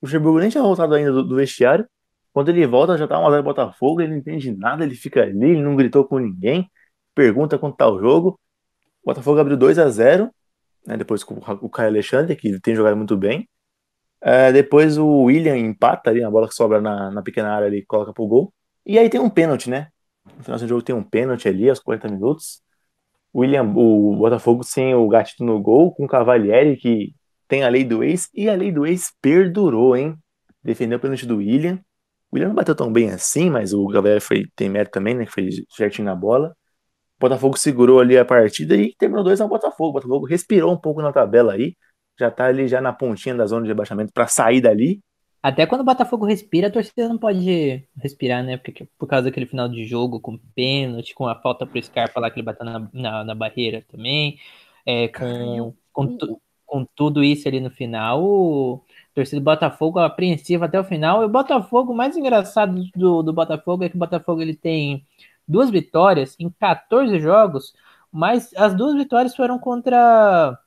[0.02, 1.88] O Luxemburgo nem tinha voltado ainda do, do vestiário.
[2.34, 5.62] Quando ele volta, já tá 1x0 Botafogo, ele não entende nada, ele fica ali, ele
[5.64, 6.70] não gritou com ninguém,
[7.16, 8.40] pergunta quanto tá o jogo.
[9.04, 10.32] O Botafogo abriu 2 a 0
[10.86, 13.48] né, depois com o Caio Alexandre, que tem jogado muito bem.
[14.22, 17.86] É, depois o William empata ali, a bola que sobra na, na pequena área ali,
[17.86, 18.54] coloca pro gol.
[18.86, 19.90] E aí tem um pênalti, né?
[20.38, 22.62] No final do jogo tem um pênalti ali, aos 40 minutos.
[23.34, 27.14] O William, o Botafogo sem o Gatito no gol, com o Cavalieri, que
[27.48, 30.16] tem a lei do ex, e a lei do ex perdurou, hein?
[30.64, 31.76] Defendeu o pênalti do William.
[32.32, 35.26] O William não bateu tão bem assim, mas o Cavalieri foi, tem mérito também, né?
[35.26, 36.56] Que foi certinho na bola.
[37.18, 39.90] O Botafogo segurou ali a partida e terminou 2 ao Botafogo.
[39.90, 41.76] O Botafogo respirou um pouco na tabela aí.
[42.20, 45.02] Já tá ali já na pontinha da zona de rebaixamento para sair dali.
[45.42, 48.58] Até quando o Botafogo respira, a torcida não pode respirar, né?
[48.58, 52.30] Porque, por causa daquele final de jogo com pênalti, com a falta pro Scarpa lá
[52.30, 54.40] que ele bateu na, na, na barreira também.
[54.86, 60.66] É, com, com, tu- com tudo isso ali no final, o torcida do Botafogo apreensiva
[60.66, 61.22] até o final.
[61.22, 65.06] E o Botafogo, o mais engraçado do, do Botafogo é que o Botafogo ele tem
[65.48, 67.74] duas vitórias em 14 jogos,
[68.12, 70.58] mas as duas vitórias foram contra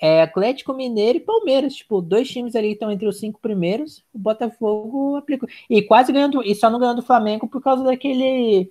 [0.00, 4.04] é, Atlético Mineiro e Palmeiras, tipo, dois times ali que estão entre os cinco primeiros,
[4.12, 5.48] o Botafogo aplicou.
[5.70, 8.70] E quase ganhando, e só não ganhando o Flamengo por causa daquele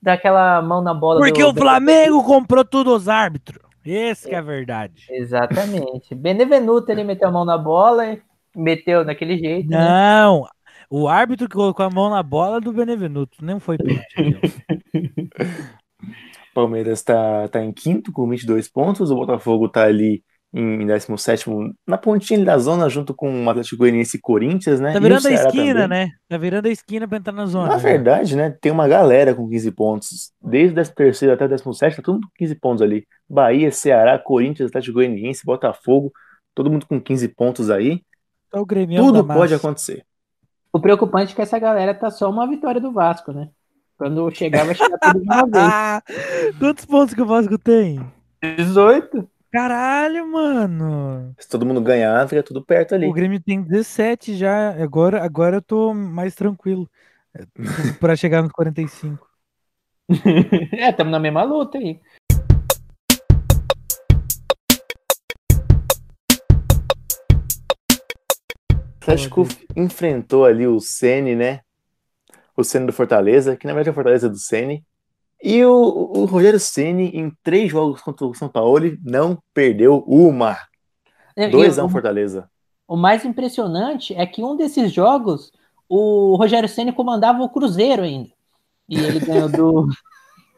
[0.00, 3.60] daquela mão na bola Porque do o Flamengo comprou tudo os árbitros.
[3.84, 5.06] Esse que é a verdade.
[5.10, 6.14] Exatamente.
[6.14, 8.22] Benevenuto ele meteu a mão na bola e
[8.54, 9.78] meteu daquele jeito, né?
[9.78, 10.46] Não,
[10.88, 13.44] o árbitro que colocou a mão na bola do Benevenuto.
[13.44, 14.14] Não foi pênalti.
[16.54, 19.10] Palmeiras tá, tá em quinto com 22 pontos.
[19.10, 20.22] O Botafogo tá ali
[20.52, 21.46] em 17
[21.86, 24.92] na pontinha ali da zona, junto com o Atlético Goianiense e Corinthians, né?
[24.92, 25.88] Tá virando a esquina, também.
[26.06, 26.10] né?
[26.28, 27.68] Tá virando a esquina pra entrar na zona.
[27.68, 30.32] Na verdade, né, tem uma galera com 15 pontos.
[30.42, 33.06] Desde o terceiro até o 17, tá todo mundo com 15 pontos ali.
[33.28, 36.12] Bahia, Ceará, Corinthians, Atlético Goianiense, Botafogo,
[36.54, 38.02] todo mundo com 15 pontos aí.
[38.50, 39.56] Tá o Grêmio Tudo da pode massa.
[39.56, 40.04] acontecer.
[40.72, 43.48] O preocupante é que essa galera tá só uma vitória do Vasco, né?
[43.96, 45.54] Quando chegar, vai chegar tudo de uma vez.
[45.56, 46.02] Ah,
[46.58, 48.00] quantos pontos que o Vasco tem?
[48.56, 49.28] 18?
[49.52, 51.34] Caralho, mano.
[51.36, 53.06] Se todo mundo ganhar, fica tudo perto ali.
[53.06, 54.70] O Grêmio tem 17 já.
[54.80, 56.88] Agora, agora eu tô mais tranquilo.
[58.00, 59.28] Pra chegar nos 45.
[60.72, 62.00] é, estamos na mesma luta aí.
[68.72, 71.62] O Atlético enfrentou ali o Ceni, né?
[72.56, 74.84] O Ceni do Fortaleza, que na verdade é o Fortaleza do Ceni.
[75.42, 80.58] E o, o Rogério Ceni, em três jogos contra o São Paulo, não perdeu uma.
[81.36, 82.50] E- 2 e a 1 o- Fortaleza.
[82.86, 85.50] O mais impressionante é que um desses jogos,
[85.88, 88.30] o Rogério Ceni comandava o Cruzeiro ainda.
[88.88, 89.88] E ele ganhou do.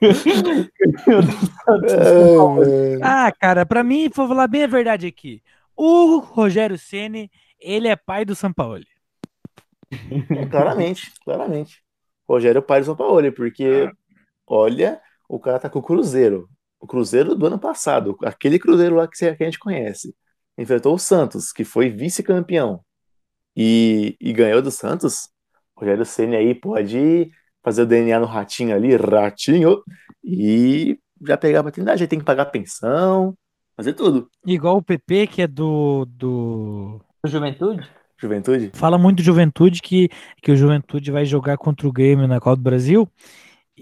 [0.00, 2.68] do Santos.
[3.02, 5.42] Ah, cara, pra mim, vou falar bem a verdade aqui.
[5.76, 7.30] O Rogério Ceni,
[7.60, 8.86] ele é pai do Sampaoli.
[10.50, 11.82] Claramente, claramente.
[12.28, 13.90] Rogério é pai do São Paulo, porque,
[14.52, 16.48] olha, o cara tá com o Cruzeiro.
[16.78, 20.14] O Cruzeiro do ano passado, aquele Cruzeiro lá que a gente conhece.
[20.58, 22.80] Enfrentou o Santos, que foi vice-campeão.
[23.56, 25.28] E, e ganhou do Santos.
[25.74, 27.30] Rogério Ceni aí pode
[27.64, 29.82] fazer o DNA no ratinho ali, ratinho,
[30.22, 32.02] e já pegar a paternidade.
[32.02, 33.34] Aí tem que pagar pensão,
[33.74, 34.28] fazer tudo.
[34.44, 36.04] Igual o PP, que é do.
[36.04, 37.00] do...
[37.24, 37.88] Juventude?
[38.18, 38.70] Juventude.
[38.74, 40.08] Fala muito do Juventude que,
[40.42, 43.08] que o Juventude vai jogar contra o Grêmio na Copa do Brasil.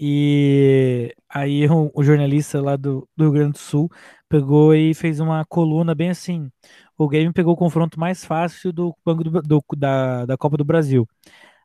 [0.03, 3.89] E aí o, o jornalista lá do, do Rio Grande do Sul
[4.29, 6.49] pegou e fez uma coluna bem assim.
[6.97, 10.65] O Grêmio pegou o confronto mais fácil do, banco do- do- da, da Copa do
[10.65, 11.07] Brasil.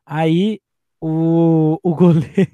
[0.05, 0.61] Aí
[1.01, 2.51] o, o goleiro.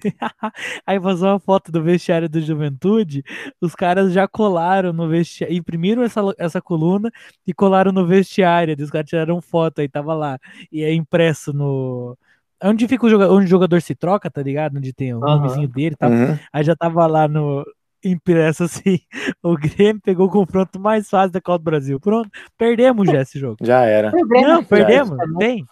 [0.86, 3.24] Aí vazou uma foto do vestiário do Juventude.
[3.62, 7.12] Os caras já colaram no vestiário, imprimiram essa, essa coluna
[7.46, 8.76] e colaram no vestiário.
[8.80, 10.40] Os caras tiraram foto aí, tava lá.
[10.72, 12.18] E é impresso no.
[12.64, 14.78] Onde fica o jogador, onde o jogador se troca, tá ligado?
[14.78, 15.36] Onde tem o Aham.
[15.36, 16.12] nomezinho dele e tal.
[16.12, 16.38] Uhum.
[16.52, 17.66] Aí já tava lá no,
[18.04, 19.00] impresso assim.
[19.42, 22.00] O Grêmio pegou o confronto mais fácil da Copa do Brasil.
[22.00, 23.58] Pronto, perdemos já esse jogo.
[23.62, 24.12] Já era.
[24.12, 25.18] Não, perdemos.
[25.38, 25.66] Tem.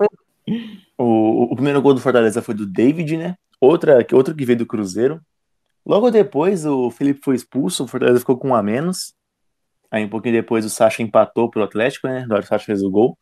[0.98, 3.36] O, o primeiro gol do Fortaleza foi do David, né?
[3.60, 5.22] Outra, outro que veio do Cruzeiro.
[5.86, 9.14] Logo depois, o Felipe foi expulso, o Fortaleza ficou com um a menos.
[9.90, 12.26] Aí um pouquinho depois o Sacha empatou pro Atlético, né?
[12.30, 13.18] O Sacha fez o gol.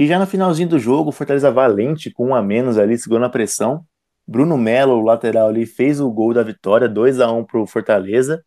[0.00, 3.28] E já no finalzinho do jogo, Fortaleza valente, com um a menos ali, segurando a
[3.28, 3.84] pressão.
[4.26, 8.42] Bruno Melo, o lateral ali, fez o gol da vitória, 2 a 1 pro Fortaleza.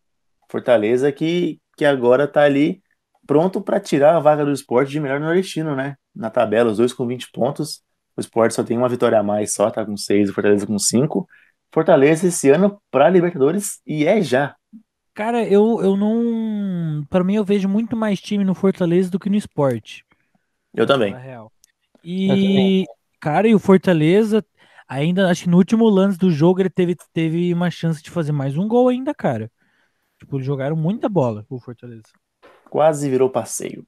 [0.50, 2.82] Fortaleza que, que agora tá ali
[3.24, 5.94] pronto para tirar a vaga do esporte de melhor nordestino, né?
[6.12, 7.84] Na tabela, os dois com 20 pontos.
[8.16, 10.76] O esporte só tem uma vitória a mais, só tá com 6, o Fortaleza com
[10.76, 11.24] 5.
[11.72, 14.56] Fortaleza esse ano para Libertadores e é já.
[15.14, 17.06] Cara, eu, eu não.
[17.08, 20.04] Pra mim, eu vejo muito mais time no Fortaleza do que no esporte.
[20.76, 21.14] Eu também.
[22.02, 22.84] E,
[23.20, 24.44] cara, e o Fortaleza,
[24.88, 28.32] ainda, acho que no último lance do jogo, ele teve, teve uma chance de fazer
[28.32, 29.48] mais um gol ainda, cara.
[30.18, 32.08] Tipo, jogaram muita bola, o Fortaleza.
[32.68, 33.86] Quase virou passeio.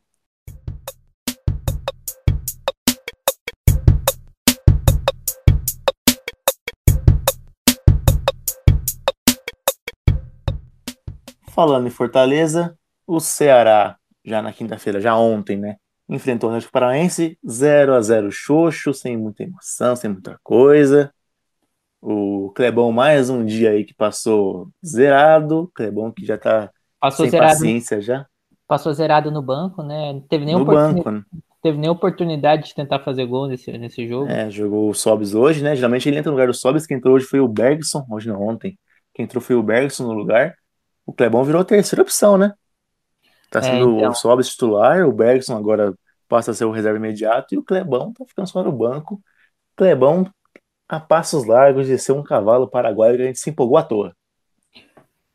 [11.51, 15.79] Falando em Fortaleza, o Ceará, já na quinta-feira, já ontem, né?
[16.09, 21.13] Enfrentou o Atlético Paranaense 0 a 0 xoxo, sem muita emoção, sem muita coisa.
[22.01, 25.71] O Clebão mais um dia aí que passou zerado.
[25.75, 28.27] Clebão que já tá Passou sem zerado, paciência já.
[28.69, 30.13] passou zerado no banco, né?
[30.13, 31.23] Não teve nem, No banco, né?
[31.63, 34.29] teve nem oportunidade de tentar fazer gol nesse, nesse jogo.
[34.31, 35.75] É, jogou o Sobs hoje, né?
[35.75, 36.87] Geralmente ele entra no lugar do Sobs.
[36.87, 38.05] Quem entrou hoje foi o Bergson.
[38.11, 38.79] Hoje não, ontem.
[39.13, 40.55] Quem entrou foi o Bergson no lugar.
[41.05, 42.53] O Clebão virou a terceira opção, né?
[43.51, 44.11] Tá É, sendo então.
[44.11, 45.07] o Sobs titular.
[45.07, 45.95] O Bergson agora
[46.29, 47.55] passa a ser o reserva imediato.
[47.55, 49.21] E o Clebão tá ficando só no banco.
[49.77, 50.31] Clebão
[50.89, 54.15] a passos largos de ser um cavalo paraguaio que a gente se empolgou à toa.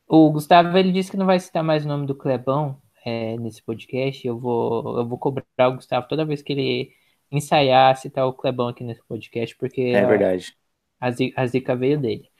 [0.06, 3.62] O Gustavo ele disse que não vai citar mais o nome do Clebão é, nesse
[3.62, 4.26] podcast.
[4.26, 6.92] Eu vou, eu vou cobrar o Gustavo toda vez que ele
[7.30, 10.54] ensaiar citar o Clebão aqui nesse podcast, porque É verdade.
[11.00, 12.30] a, a zica veio dele.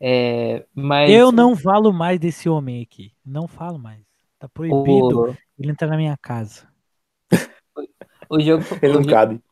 [0.00, 3.12] É, mas Eu não falo mais desse homem aqui.
[3.24, 4.07] Não falo mais.
[4.38, 6.68] Tá proibido o, ele entrar na minha casa.
[8.28, 9.42] o jogo, Ele o, não jo- cabe.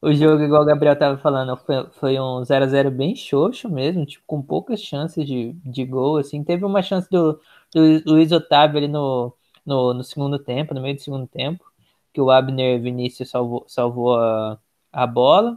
[0.00, 4.24] o jogo, igual o Gabriel tava falando, foi, foi um 0x0 bem xoxo mesmo, tipo,
[4.26, 6.42] com poucas chances de, de gol, assim.
[6.42, 7.34] Teve uma chance do,
[7.72, 9.32] do Luiz Otávio ali no,
[9.64, 11.64] no, no segundo tempo, no meio do segundo tempo,
[12.12, 14.58] que o Abner Vinícius salvou, salvou a,
[14.92, 15.56] a bola,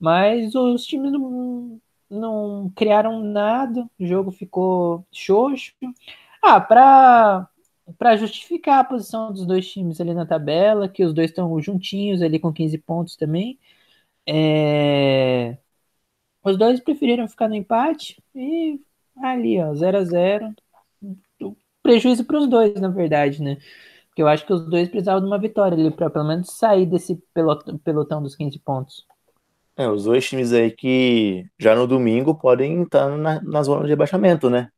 [0.00, 1.80] mas os times não,
[2.10, 5.72] não criaram nada, o jogo ficou xoxo.
[6.46, 7.48] Ah, para
[7.98, 12.20] para justificar a posição dos dois times ali na tabela, que os dois estão juntinhos
[12.20, 13.58] ali com 15 pontos também.
[14.26, 15.58] É,
[16.44, 18.80] Os dois preferiram ficar no empate e
[19.22, 20.54] ali, ó, 0 a 0
[21.82, 23.56] Prejuízo para os dois, na verdade, né?
[24.08, 26.86] Porque eu acho que os dois precisavam de uma vitória ali para pelo menos sair
[26.86, 29.06] desse pelot- pelotão dos 15 pontos.
[29.78, 33.90] É, os dois times aí que já no domingo podem estar na, na zona de
[33.90, 34.70] rebaixamento, né?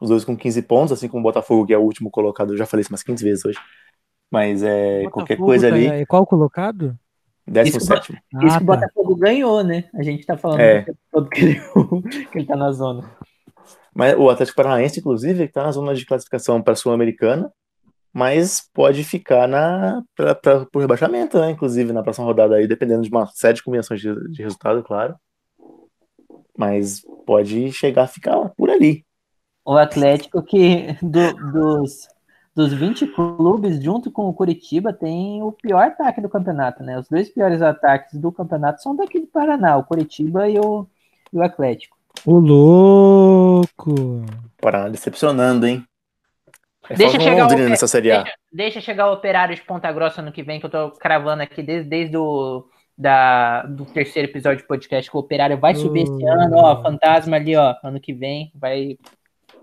[0.00, 2.52] Os dois com 15 pontos, assim como o Botafogo, que é o último colocado.
[2.54, 3.58] Eu já falei isso umas 15 vezes hoje.
[4.30, 6.96] Mas é qualquer Botafogo coisa tá- ali, é Qual colocado?
[7.46, 8.12] 17.
[8.12, 8.60] Isso Ah, que o tá.
[8.60, 9.84] Botafogo ganhou, né?
[9.94, 10.86] A gente tá falando É.
[11.10, 11.60] todo que ele,
[12.32, 13.10] que ele tá na zona.
[13.94, 17.52] Mas o Atlético Paranaense, inclusive, está na zona de classificação para a Sul-Americana,
[18.12, 21.50] mas pode ficar na pra, pra, por rebaixamento, né?
[21.50, 25.16] Inclusive, na próxima rodada aí, dependendo de uma série de combinações de, de resultado, claro.
[26.56, 29.04] Mas pode chegar a ficar por ali.
[29.72, 32.08] O Atlético que do- dos,
[32.54, 36.98] dos 20 clubes, junto com o Curitiba, tem o pior ataque do campeonato, né?
[36.98, 40.86] Os dois piores ataques do campeonato são daqui do Paraná, o Curitiba e o,
[41.32, 41.96] e o Atlético.
[42.26, 44.24] Ô, louco!
[44.60, 45.84] Paraná decepcionando, hein?
[46.88, 48.22] É Deixa chegar o Londrina Pe- nessa Série A.
[48.22, 51.42] Deixa, deixa chegar o Operário de Ponta Grossa ano que vem, que eu tô cravando
[51.42, 52.64] aqui desde, desde o
[52.98, 56.28] da, do terceiro episódio do podcast, que o Operário vai subir esse Hum.
[56.32, 58.98] ano, ó, fantasma ali, ó, ano que vem, vai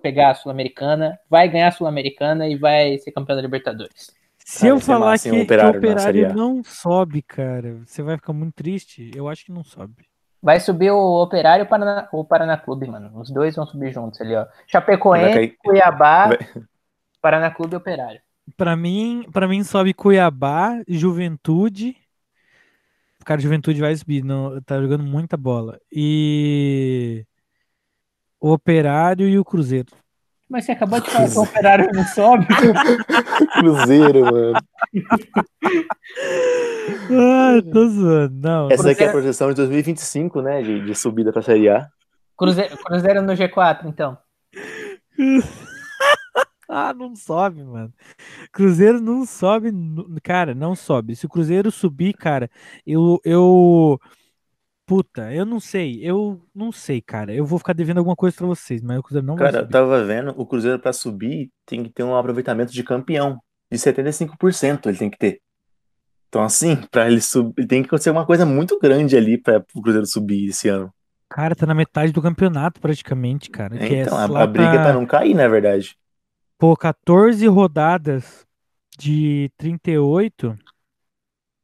[0.02, 4.12] pegar a Sul-Americana, vai ganhar a Sul-Americana e vai ser campeão da Libertadores.
[4.38, 6.34] Se Cara, eu é falar massa, que, hein, o que o Operário operário A.
[6.34, 9.12] não sobe, cara, você vai ficar muito triste.
[9.14, 10.06] Eu acho que não sobe.
[10.42, 13.12] Vai subir o Operário e o Paraná, o Paraná Clube, mano.
[13.20, 14.46] Os dois vão subir juntos ali, ó.
[14.68, 16.38] Chapecoense, cair- Cuiabá, vai-
[17.22, 18.22] Paraná Clube e Operário.
[18.56, 21.98] Pra mim, para mim sobe Cuiabá, Juventude.
[23.26, 25.78] Cara, Juventude vai subir, não, tá jogando muita bola.
[25.92, 27.26] E
[28.40, 29.88] o Operário e o Cruzeiro.
[30.50, 32.46] Mas você acabou de falar que o Operário não sobe.
[33.60, 34.54] Cruzeiro, mano.
[37.10, 38.40] Ah, tô zoando.
[38.42, 38.72] Não.
[38.72, 40.62] Essa daqui é a Cruzeiro- projeção de 2025, né?
[40.62, 41.88] De, de subida pra Série A.
[42.38, 44.18] Cruzeiro, Cruzeiro no G4, então.
[46.70, 47.94] Ah, não sobe, mano.
[48.52, 49.72] Cruzeiro não sobe,
[50.22, 51.16] cara, não sobe.
[51.16, 52.50] Se o Cruzeiro subir, cara,
[52.86, 53.98] eu, eu,
[54.88, 57.32] puta, eu não sei, eu não sei, cara.
[57.34, 59.62] Eu vou ficar devendo alguma coisa pra vocês, mas o Cruzeiro não vai Cara, eu
[59.62, 59.72] subir.
[59.74, 63.40] tava vendo, o Cruzeiro pra subir tem que ter um aproveitamento de campeão.
[63.70, 65.42] De 75% ele tem que ter.
[66.30, 69.82] Então, assim, pra ele subir, tem que acontecer uma coisa muito grande ali pra o
[69.82, 70.92] Cruzeiro subir esse ano.
[71.30, 73.78] Cara, tá na metade do campeonato praticamente, cara.
[73.78, 75.98] que é Então, a, lá a briga é pra- pra não cair, na verdade.
[76.58, 78.48] Pô, 14 rodadas
[78.98, 80.58] de 38,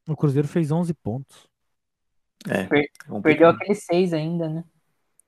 [0.08, 1.48] o Cruzeiro fez 11 pontos.
[2.50, 3.22] É, Per- complicado.
[3.24, 4.64] Perdeu aquele 6 ainda, né?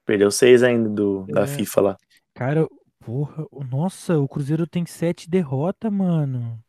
[0.06, 1.48] Perdeu seis ainda do, da É.
[1.48, 1.98] FIFA lá.
[2.34, 2.68] Cara,
[3.04, 6.60] porra, o- nossa, o Cruzeiro tem 7 derrotas, mano.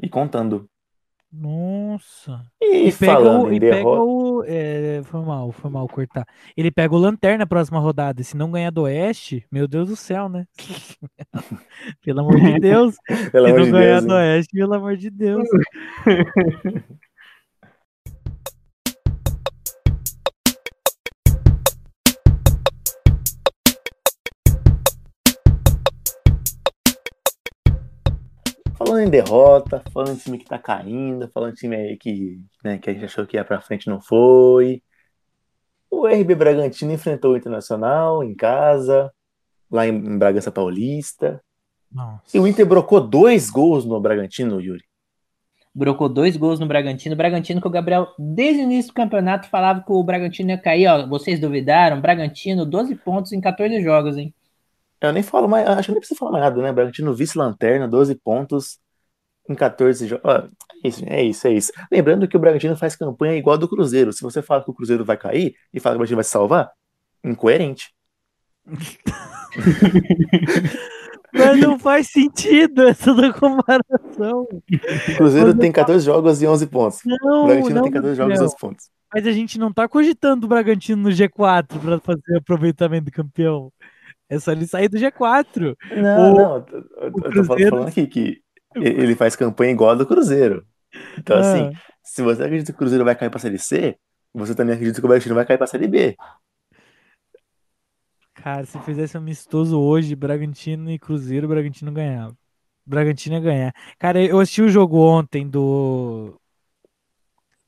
[0.00, 0.66] E contando.
[1.30, 2.42] Nossa.
[2.60, 3.52] E, E pega falando o.
[3.52, 6.26] em E pega derrota, o é, foi mal, foi mal cortar.
[6.56, 8.20] Ele pega o Lanterna na próxima rodada.
[8.20, 10.46] E se não ganhar do Oeste, meu Deus do céu, né?
[12.04, 12.96] pelo amor de Deus.
[13.30, 14.18] pelo se amor não de ganhar Deus, do hein?
[14.18, 15.48] Oeste, pelo amor de Deus.
[28.92, 32.76] Falando em derrota, falando em time que tá caindo, falando em time aí que, né,
[32.76, 34.82] que a gente achou que ia pra frente não foi.
[35.90, 39.10] O RB Bragantino enfrentou o Internacional em casa,
[39.70, 41.42] lá em, em Bragança Paulista.
[41.90, 42.36] Nossa.
[42.36, 44.84] E o Inter brocou dois gols no Bragantino, Yuri.
[45.74, 47.16] Brocou dois gols no Bragantino.
[47.16, 50.86] Bragantino que o Gabriel, desde o início do campeonato, falava que o Bragantino ia cair.
[50.88, 51.98] Ó, vocês duvidaram?
[51.98, 54.34] Bragantino, 12 pontos em 14 jogos, hein?
[55.08, 56.72] Eu nem falo mais, acho que nem preciso falar mais nada, né?
[56.72, 58.78] Bragantino vice-lanterna, 12 pontos
[59.48, 60.24] em 14 jogos.
[60.24, 61.72] Ó, é isso, é isso, é isso.
[61.90, 64.12] Lembrando que o Bragantino faz campanha igual a do Cruzeiro.
[64.12, 66.30] Se você fala que o Cruzeiro vai cair e fala que o Bragantino vai se
[66.30, 66.70] salvar,
[67.24, 67.92] incoerente.
[71.34, 74.42] Mas não faz sentido essa da comparação.
[74.42, 77.00] O Cruzeiro tem 14 jogos e 11 pontos.
[77.04, 78.44] O Não, Bragantino não, tem 14 jogos e Gabriel.
[78.44, 78.90] 11 pontos.
[79.14, 83.72] Mas a gente não tá cogitando o Bragantino no G4 pra fazer aproveitamento do campeão.
[84.34, 85.76] É só ele sair do G4.
[85.96, 88.40] Não, O- não, eu, tô Cruzeiro- falando aqui que
[88.74, 90.66] ele faz campanha igual a do Cruzeiro.
[91.18, 91.80] Então, assim, Ah.
[92.02, 93.96] se você acredita que o Cruzeiro vai cair pra Série C,
[94.32, 96.16] você também acredita que o Bragantino vai cair pra Série B.
[98.34, 102.36] Cara, se fizesse amistoso hoje, Bragantino e Cruzeiro, Bragantino ganhava.
[102.84, 103.74] Bragantino ia ganhar.
[103.98, 106.38] Cara, eu assisti o jogo ontem do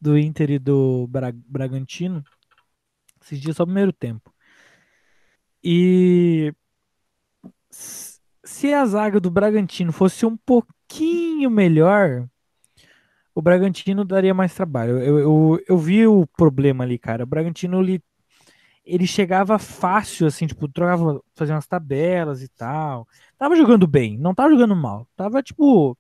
[0.00, 2.22] do Inter e do Bra- Bragantino.
[3.22, 4.33] Esses dias só o primeiro tempo.
[5.64, 6.52] E
[8.42, 12.28] se a zaga do Bragantino fosse um pouquinho melhor,
[13.34, 15.00] o Bragantino daria mais trabalho.
[15.00, 17.24] Eu, eu, eu vi o problema ali, cara.
[17.24, 18.02] O Bragantino ele,
[18.84, 23.08] ele chegava fácil, assim, tipo, trocava, fazia umas tabelas e tal.
[23.38, 25.08] Tava jogando bem, não tava jogando mal.
[25.16, 25.96] Tava, tipo,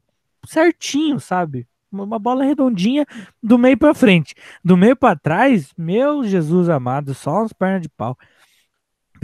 [0.46, 1.66] certinho, sabe?
[1.90, 3.06] Uma bola redondinha
[3.42, 4.34] do meio pra frente.
[4.64, 8.16] Do meio pra trás, meu Jesus amado, só umas pernas de pau.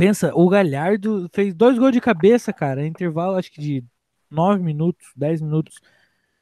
[0.00, 3.84] Pensa, o Galhardo fez dois gols de cabeça, cara, intervalo acho que de
[4.30, 5.78] 9 minutos, 10 minutos.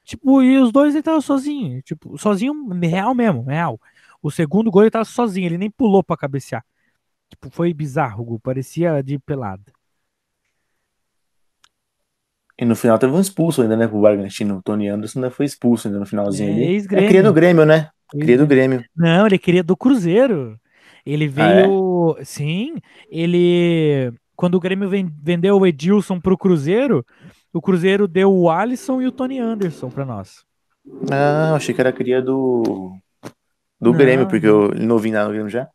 [0.05, 3.81] Tipo, e os dois ele tava sozinho, tipo, sozinho real mesmo, real.
[4.23, 6.65] O segundo gol ele tava sozinho, ele nem pulou pra cabecear.
[7.29, 9.73] Tipo, foi bizarro gol, parecia de pelada.
[12.57, 14.59] E no final teve um expulso ainda, né, pro Bragantino.
[14.59, 16.77] O Tony Anderson ainda foi expulso ainda no finalzinho É, ali.
[16.77, 17.91] É cria do Grêmio, né?
[18.09, 18.85] Cria do Grêmio.
[18.95, 20.61] Não, ele queria do Cruzeiro.
[21.09, 22.17] Ele Ah, veio.
[22.23, 22.75] Sim,
[23.11, 24.13] ele.
[24.37, 27.05] Quando o Grêmio ven- vendeu o Edilson pro Cruzeiro,
[27.53, 30.45] o Cruzeiro deu o Alisson e o Tony Anderson pra nós.
[31.11, 32.93] Ah, achei que era cria do,
[33.81, 35.67] do Não, Grêmio, porque eu não vi nada no Grêmio já.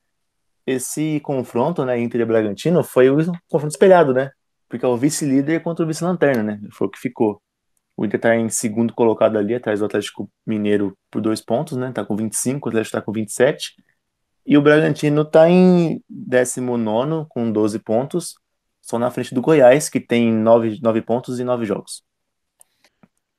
[0.65, 3.17] Esse confronto, né, Inter e Bragantino foi o
[3.49, 4.29] confronto espelhado, né?
[4.69, 6.59] Porque é o vice-líder contra o vice-lanterna, né?
[6.71, 7.41] Foi o que ficou.
[7.97, 11.91] O Inter tá em segundo colocado ali, atrás do Atlético Mineiro por dois pontos, né?
[11.91, 13.73] Tá com 25, o Atlético tá com 27.
[14.45, 18.35] E o Bragantino tá em 19 com 12 pontos,
[18.81, 22.03] só na frente do Goiás, que tem 9, 9 pontos e 9 jogos.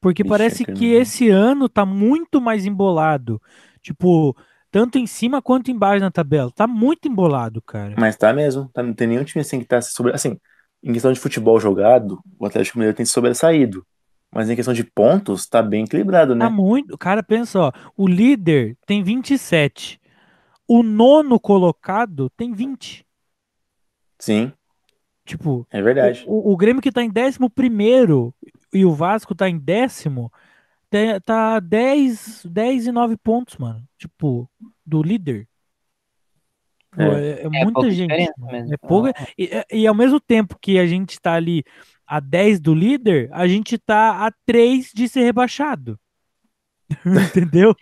[0.01, 3.41] Porque Ixi, parece é que esse ano tá muito mais embolado.
[3.81, 4.37] Tipo,
[4.71, 6.51] tanto em cima quanto embaixo na tabela.
[6.51, 7.95] Tá muito embolado, cara.
[7.99, 10.13] Mas tá mesmo, tá, não tem nenhum time assim que tá sobre.
[10.13, 10.39] Assim,
[10.83, 13.87] em questão de futebol jogado, o Atlético Mineiro tem sobressaído.
[14.35, 16.45] Mas em questão de pontos, tá bem equilibrado, né?
[16.47, 16.99] Tá muito.
[16.99, 17.73] Cara, pensa, ó.
[17.97, 20.01] O líder tem 27.
[20.67, 23.07] O nono colocado tem 20.
[24.19, 24.53] Sim,
[25.25, 26.23] Tipo, é verdade.
[26.27, 28.35] O, o Grêmio que tá em décimo primeiro
[28.73, 30.31] e o Vasco tá em décimo,
[31.25, 33.83] tá 10, 10 e 9 pontos, mano.
[33.97, 34.49] Tipo,
[34.85, 35.49] do líder.
[36.91, 37.31] Pô, É.
[37.31, 38.13] é, é muita pouca gente.
[38.13, 41.65] É pouca, e, e ao mesmo tempo que a gente tá ali
[42.07, 45.99] a 10 do líder, a gente tá a 3 de ser rebaixado.
[47.07, 47.75] Entendeu?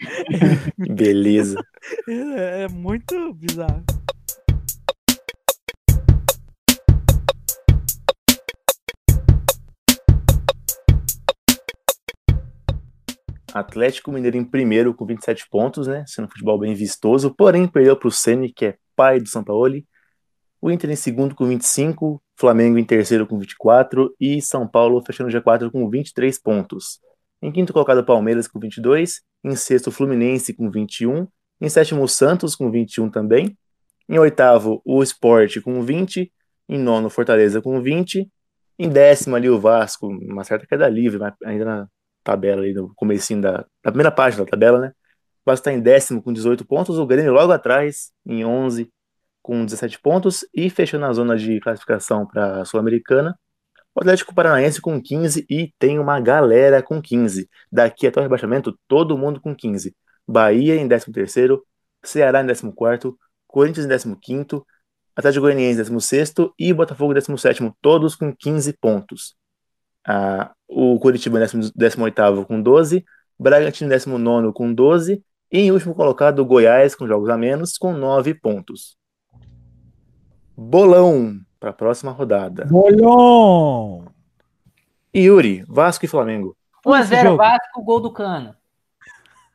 [0.79, 1.59] Beleza.
[2.09, 3.83] É, é muito bizarro.
[13.53, 16.05] Atlético Mineiro em primeiro com 27 pontos, né?
[16.07, 19.45] Sendo um futebol bem vistoso, porém perdeu para o Ceni, que é pai do São
[19.45, 19.83] Paulo.
[20.61, 25.29] O Inter em segundo com 25, Flamengo em terceiro com 24 e São Paulo fechando
[25.29, 27.01] o G4 com 23 pontos.
[27.43, 31.27] Em quinto colocado Palmeiras com 22, em sexto Fluminense com 21,
[31.61, 33.59] em sétimo Santos com 21 também,
[34.09, 36.33] em oitavo o Sport com 20,
[36.69, 38.31] em nono Fortaleza com 20,
[38.79, 41.89] em décimo ali o Vasco, uma certa queda livre, mas ainda na
[42.23, 44.93] tabela ali no comecinho da, da primeira página da tabela, né?
[45.45, 48.89] O Vasco está em décimo com 18 pontos, o Grêmio logo atrás, em 11,
[49.43, 53.37] com 17 pontos, e fechando a zona de classificação para a Sul-Americana,
[53.95, 57.49] o Atlético Paranaense com 15 e tem uma galera com 15.
[57.71, 59.95] Daqui até o rebaixamento, todo mundo com 15.
[60.27, 61.61] Bahia em 13º,
[62.03, 63.15] Ceará em 14º,
[63.47, 64.65] Corinthians em 15º,
[65.15, 69.35] Atlético Goianiense em 16º e Botafogo em 17º, todos com 15 pontos.
[70.07, 73.05] Ah, o Curitiba em 18º com 12,
[73.39, 77.77] Bragantino em 19º com 12 e em último colocado o Goiás com jogos a menos
[77.77, 78.97] com 9 pontos.
[80.57, 82.65] Bolão para a próxima rodada.
[82.65, 84.05] Bolhão!
[85.15, 86.57] Yuri, Vasco e Flamengo.
[86.85, 88.57] 1x0 Vasco, gol do Cano.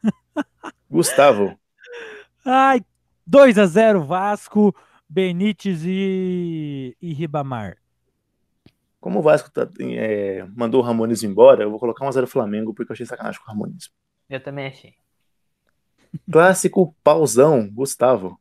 [0.90, 1.60] Gustavo.
[2.46, 2.80] Ai,
[3.30, 4.74] 2x0 Vasco,
[5.10, 7.76] Benítez e, e Ribamar.
[9.02, 12.90] Como o Vasco tá, é, mandou o Ramones embora, eu vou colocar 1x0 Flamengo porque
[12.90, 13.92] eu achei sacanagem com o Ramones.
[14.30, 14.94] Eu também achei.
[16.32, 18.40] Clássico pausão, Gustavo.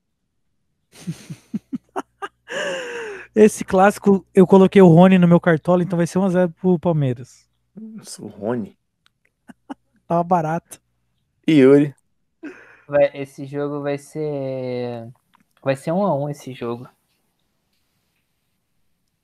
[3.38, 7.46] Esse clássico, eu coloquei o Rony no meu cartola, então vai ser 1x0 pro Palmeiras.
[7.78, 8.78] Nossa, o Rony.
[10.08, 10.80] Tava barato.
[11.46, 11.94] E Yuri.
[12.88, 15.12] Vai, esse jogo vai ser.
[15.62, 16.88] Vai ser 1x1 esse jogo.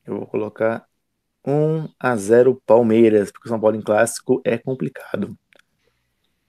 [0.05, 0.87] Eu vou colocar
[1.47, 5.35] 1x0 Palmeiras, porque o São Paulo em clássico é complicado.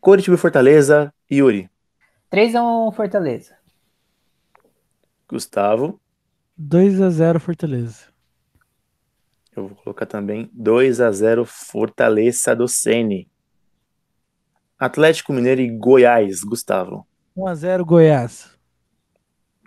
[0.02, 1.72] Coritiba e Fortaleza, Yuri.
[2.30, 3.56] 3x1 Fortaleza.
[5.30, 6.03] Gustavo.
[6.60, 8.08] 2x0 Fortaleza.
[9.56, 13.30] Eu vou colocar também 2x0 Fortaleza do Sene.
[14.78, 17.08] Atlético Mineiro e Goiás, Gustavo.
[17.38, 18.58] 1x0 Goiás.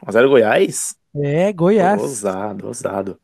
[0.05, 0.97] 1x0 Goiás?
[1.15, 2.01] É, Goiás.
[2.01, 3.21] Ousado, ousado.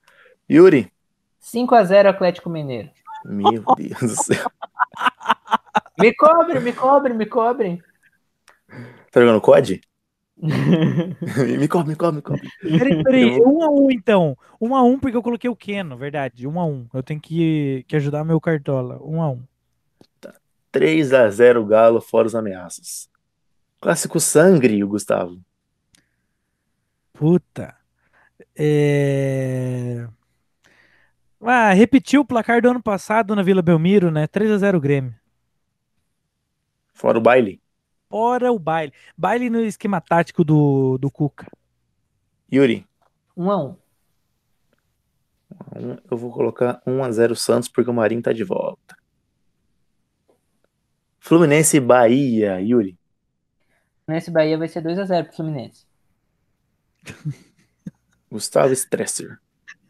[0.51, 0.93] Yuri.
[1.41, 2.91] 5x0 Atlético Mineiro.
[3.25, 4.51] Meu Deus do céu.
[5.99, 7.83] Me cobre, me cobre, me cobre.
[9.13, 9.81] Tá jogando COD?
[10.43, 12.49] me cobre, me cobre, me cobre.
[12.61, 13.39] Peraí, peraí.
[13.39, 14.37] 1x1 então.
[14.61, 16.49] 1x1 porque eu coloquei o Keno, verdade.
[16.49, 16.87] 1x1.
[16.93, 18.99] Eu tenho que, que ajudar meu cartola.
[18.99, 19.41] 1x1.
[20.73, 23.09] 3x0 Galo, fora os ameaças.
[23.81, 25.39] Clássico Sangre, o Gustavo.
[27.13, 27.77] Puta.
[28.57, 30.09] É...
[31.41, 34.27] Ah, repetiu o placar do ano passado na Vila Belmiro, né?
[34.27, 35.15] 3x0 Grêmio.
[36.95, 37.62] Fora o baile.
[38.13, 38.93] Fora o baile.
[39.17, 41.51] Baile no esquema tático do, do Cuca.
[42.53, 42.87] Yuri.
[43.35, 43.77] 1x1.
[46.11, 48.95] Eu vou colocar 1x0 Santos porque o Marinho tá de volta.
[51.19, 52.99] Fluminense e Bahia, Yuri.
[54.07, 55.87] Nesse Bahia vai ser 2x0 pro Fluminense.
[58.31, 59.41] Gustavo Stresser.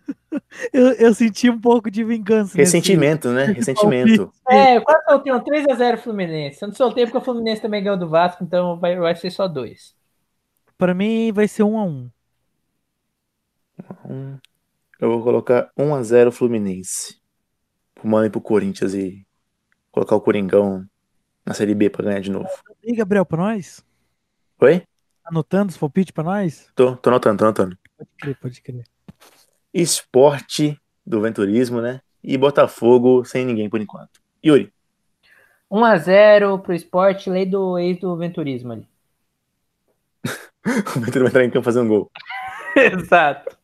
[0.73, 2.57] Eu, eu senti um pouco de vingança.
[2.57, 3.49] Ressentimento, nesse...
[3.49, 3.55] né?
[3.55, 4.33] Ressentimento.
[4.49, 6.63] É, eu quase soltei um 3x0 Fluminense.
[6.63, 9.47] Eu não soltei porque o Fluminense também ganhou do Vasco, então vai, vai ser só
[9.47, 9.95] dois.
[10.79, 12.11] Pra mim vai ser 1x1.
[14.09, 14.39] Um,
[15.01, 17.21] eu vou colocar 1x0 Fluminense.
[17.95, 19.27] Pro Mano e pro Corinthians e
[19.91, 20.87] colocar o Coringão
[21.45, 22.49] na Série B pra ganhar de novo.
[22.83, 23.85] E Gabriel, pra nós?
[24.61, 24.83] Oi?
[25.25, 26.69] Anotando os palpites pra nós?
[26.75, 27.79] Tô, tô anotando, tô anotando.
[27.97, 28.85] Pode crer, pode crer.
[29.73, 32.01] Esporte do Venturismo, né?
[32.23, 34.21] E Botafogo sem ninguém por enquanto.
[34.45, 34.73] Yuri.
[35.71, 38.87] 1x0 pro esporte, lei do ex do Venturismo ali.
[40.97, 42.11] o Ventura vai entrar em campo fazer um gol.
[42.77, 43.57] Exato.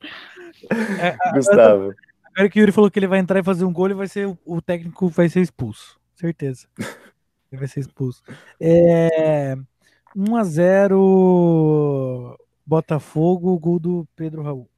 [1.01, 1.95] É, Gustavo.
[2.35, 4.09] Agora que o Yuri falou que ele vai entrar e fazer um gol, ele vai
[4.09, 5.99] ser, o técnico vai ser expulso.
[6.15, 6.67] Certeza.
[7.51, 8.23] Ele vai ser expulso.
[8.61, 9.57] É,
[10.17, 14.69] 1x0 Botafogo, gol do Pedro Raul.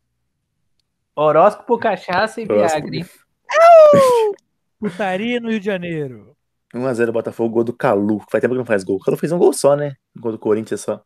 [1.23, 2.47] Horóscopo, cachaça e.
[2.47, 3.05] Viagre.
[4.81, 6.35] Putaria no Rio de Janeiro.
[6.75, 8.21] 1x0 Botafogo, gol do Calu.
[8.31, 8.97] Faz tempo que não faz gol.
[8.97, 9.97] O Calu fez um gol só, né?
[10.17, 11.05] Gol do Corinthians só.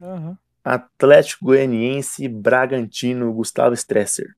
[0.00, 0.38] Aham.
[0.62, 4.36] Atlético Goianiense, Bragantino, Gustavo Stresser.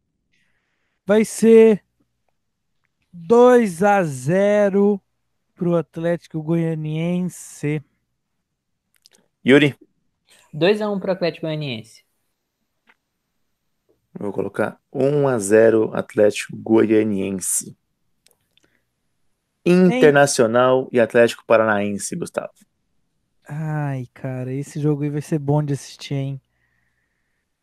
[1.04, 1.84] Vai ser
[3.12, 4.98] 2 a 0
[5.54, 7.82] pro Atlético Goianiense.
[9.44, 9.76] Yuri,
[10.54, 12.07] 2x1 pro Atlético Goianiense.
[14.18, 17.76] Eu vou colocar 1 a 0 Atlético Goianiense.
[19.64, 22.50] Internacional e Atlético Paranaense, Gustavo.
[23.46, 26.40] Ai, cara, esse jogo aí vai ser bom de assistir, hein?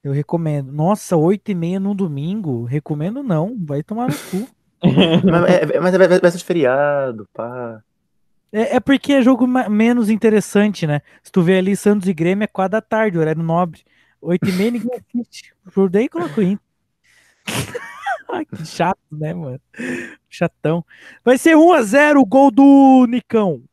[0.04, 0.72] Eu recomendo.
[0.72, 2.64] Nossa, 8 e meia no domingo?
[2.64, 4.48] Recomendo não, vai tomar no cu.
[5.26, 7.82] mas é, mas vai- vai ser de feriado, pá.
[8.52, 11.02] É, é porque é jogo menos interessante, né?
[11.24, 13.82] Se tu vê ali Santos e Grêmio é 4 da tarde, horário nobre.
[14.26, 15.54] 8 e meia ninguém assiste.
[15.74, 16.66] Por daí coloca o Inter.
[18.30, 19.62] Ai, que chato, né, mano?
[20.30, 20.84] Chatão.
[21.24, 23.64] Vai ser 1 a 0 o gol do Nicão.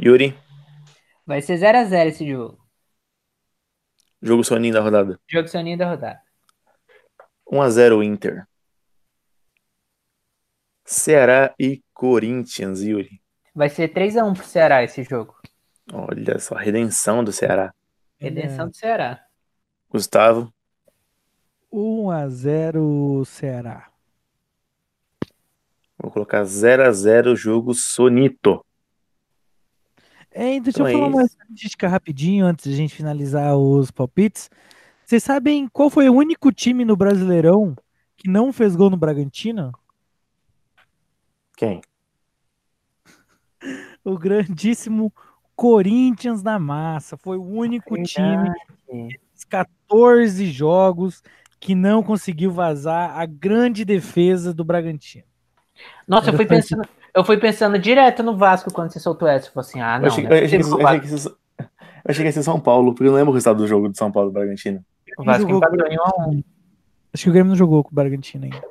[0.00, 0.38] Yuri,
[1.26, 2.58] Vai ser 0x0 esse jogo.
[4.22, 5.20] jogo soninho da rodada.
[5.28, 6.20] Jogo soninho da rodada.
[7.50, 8.46] 1 a 0 Inter.
[10.86, 13.20] Ceará e Corinthians, Yuri.
[13.54, 15.34] Vai ser 3x1 pro Ceará esse jogo.
[15.92, 17.74] Olha só, redenção do Ceará.
[18.18, 19.24] Redenção do Ceará.
[19.90, 20.52] Gustavo,
[21.72, 23.90] 1 a 0 Ceará.
[25.98, 28.64] vou colocar 0 a 0 jogo sonito.
[30.34, 31.32] Hein, deixa Então eu é falar uma isso.
[31.36, 34.50] estatística rapidinho antes de a gente finalizar os palpites.
[35.04, 37.74] Vocês sabem qual foi o único time no Brasileirão
[38.16, 39.72] que não fez gol no Bragantino?
[41.56, 41.80] Quem?
[44.04, 45.12] O grandíssimo
[45.58, 47.16] Corinthians na massa.
[47.16, 48.48] Foi o único time
[49.34, 51.20] dos 14 jogos
[51.58, 55.24] que não conseguiu vazar a grande defesa do Bragantino.
[56.06, 59.48] Nossa, eu fui pensando, eu fui pensando direto no Vasco quando você soltou essa.
[59.48, 60.06] Eu falei assim, ah, Eu não.
[60.06, 61.28] achei, não é eu achei que, possível eu que o achei que isso-
[61.58, 61.66] eu
[62.10, 63.98] achei que ia ser São Paulo, porque eu não lembro o resultado do jogo de
[63.98, 64.84] São Paulo e Bragantino.
[65.18, 66.42] O Vasco empatou em 1 a 1.
[67.12, 68.62] Acho que o Grêmio não jogou com o Bragantino ainda.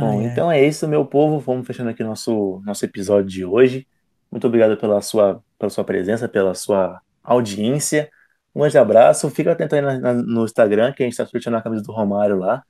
[0.00, 0.24] Bom, ai.
[0.26, 1.38] então é isso, meu povo.
[1.38, 3.86] Vamos fechando aqui nosso, nosso episódio de hoje.
[4.30, 8.10] Muito obrigado pela sua, pela sua presença, pela sua audiência.
[8.54, 9.30] Um grande abraço.
[9.30, 11.92] Fica atento aí na- na- no Instagram, que a gente está sorteando a camisa do
[11.92, 12.62] Romário lá.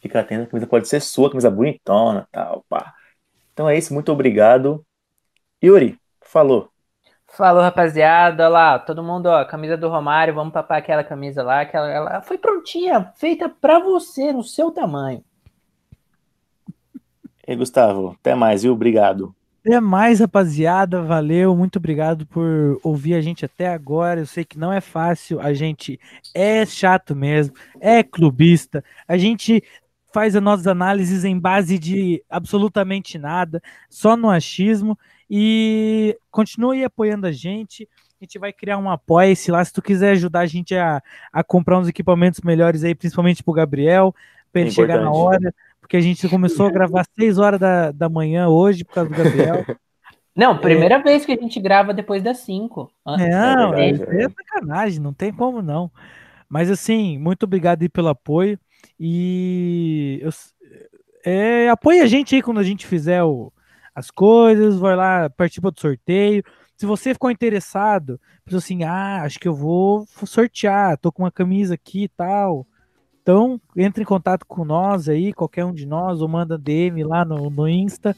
[0.00, 2.92] Fica atento, a camisa pode ser sua, camisa bonitona, tal, pá.
[3.52, 4.84] Então é isso, muito obrigado.
[5.62, 6.70] Yuri, falou.
[7.28, 8.44] Falou, rapaziada.
[8.44, 12.20] Olha lá, todo mundo, ó, camisa do Romário, vamos papar aquela camisa lá, que ela,
[12.22, 15.24] foi prontinha, feita pra você, no seu tamanho.
[17.46, 18.72] E Gustavo, até mais, viu?
[18.72, 19.34] Obrigado.
[19.64, 21.02] Até mais, rapaziada.
[21.02, 21.56] Valeu.
[21.56, 24.20] Muito obrigado por ouvir a gente até agora.
[24.20, 25.40] Eu sei que não é fácil.
[25.40, 26.00] A gente
[26.34, 28.84] é chato mesmo, é clubista.
[29.06, 29.62] A gente
[30.12, 34.98] faz as nossas análises em base de absolutamente nada, só no achismo.
[35.30, 37.88] E continue apoiando a gente.
[38.20, 39.64] A gente vai criar um apoia-se lá.
[39.64, 41.00] Se tu quiser ajudar a gente a,
[41.32, 44.12] a comprar uns equipamentos melhores aí, principalmente pro Gabriel,
[44.52, 45.54] para ele chegar na hora.
[45.82, 49.10] Porque a gente começou a gravar às 6 horas da, da manhã hoje por causa
[49.10, 49.66] do Gabriel.
[50.36, 52.90] Não, primeira vez que a gente grava depois das 5.
[53.06, 55.90] Não, É é, verdade, é é sacanagem, não tem como não.
[56.48, 58.58] Mas assim, muito obrigado aí pelo apoio.
[59.00, 60.30] E eu,
[61.24, 63.52] é, apoie a gente aí quando a gente fizer o-
[63.94, 66.42] as coisas, vai lá, participa do sorteio.
[66.76, 71.32] Se você ficou interessado, pensou assim, ah, acho que eu vou sortear, tô com uma
[71.32, 72.66] camisa aqui e tal.
[73.22, 77.24] Então, entre em contato com nós aí, qualquer um de nós, ou manda DM lá
[77.24, 78.16] no, no Insta,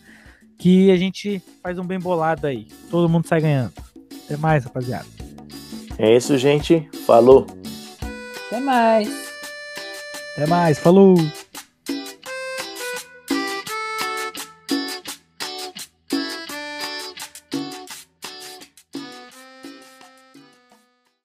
[0.59, 2.69] que a gente faz um bem bolado aí.
[2.91, 3.73] Todo mundo sai ganhando.
[4.25, 5.07] Até mais, rapaziada.
[5.99, 6.89] É isso, gente.
[7.07, 7.47] Falou.
[8.47, 9.09] Até mais.
[10.33, 11.17] Até mais, falou!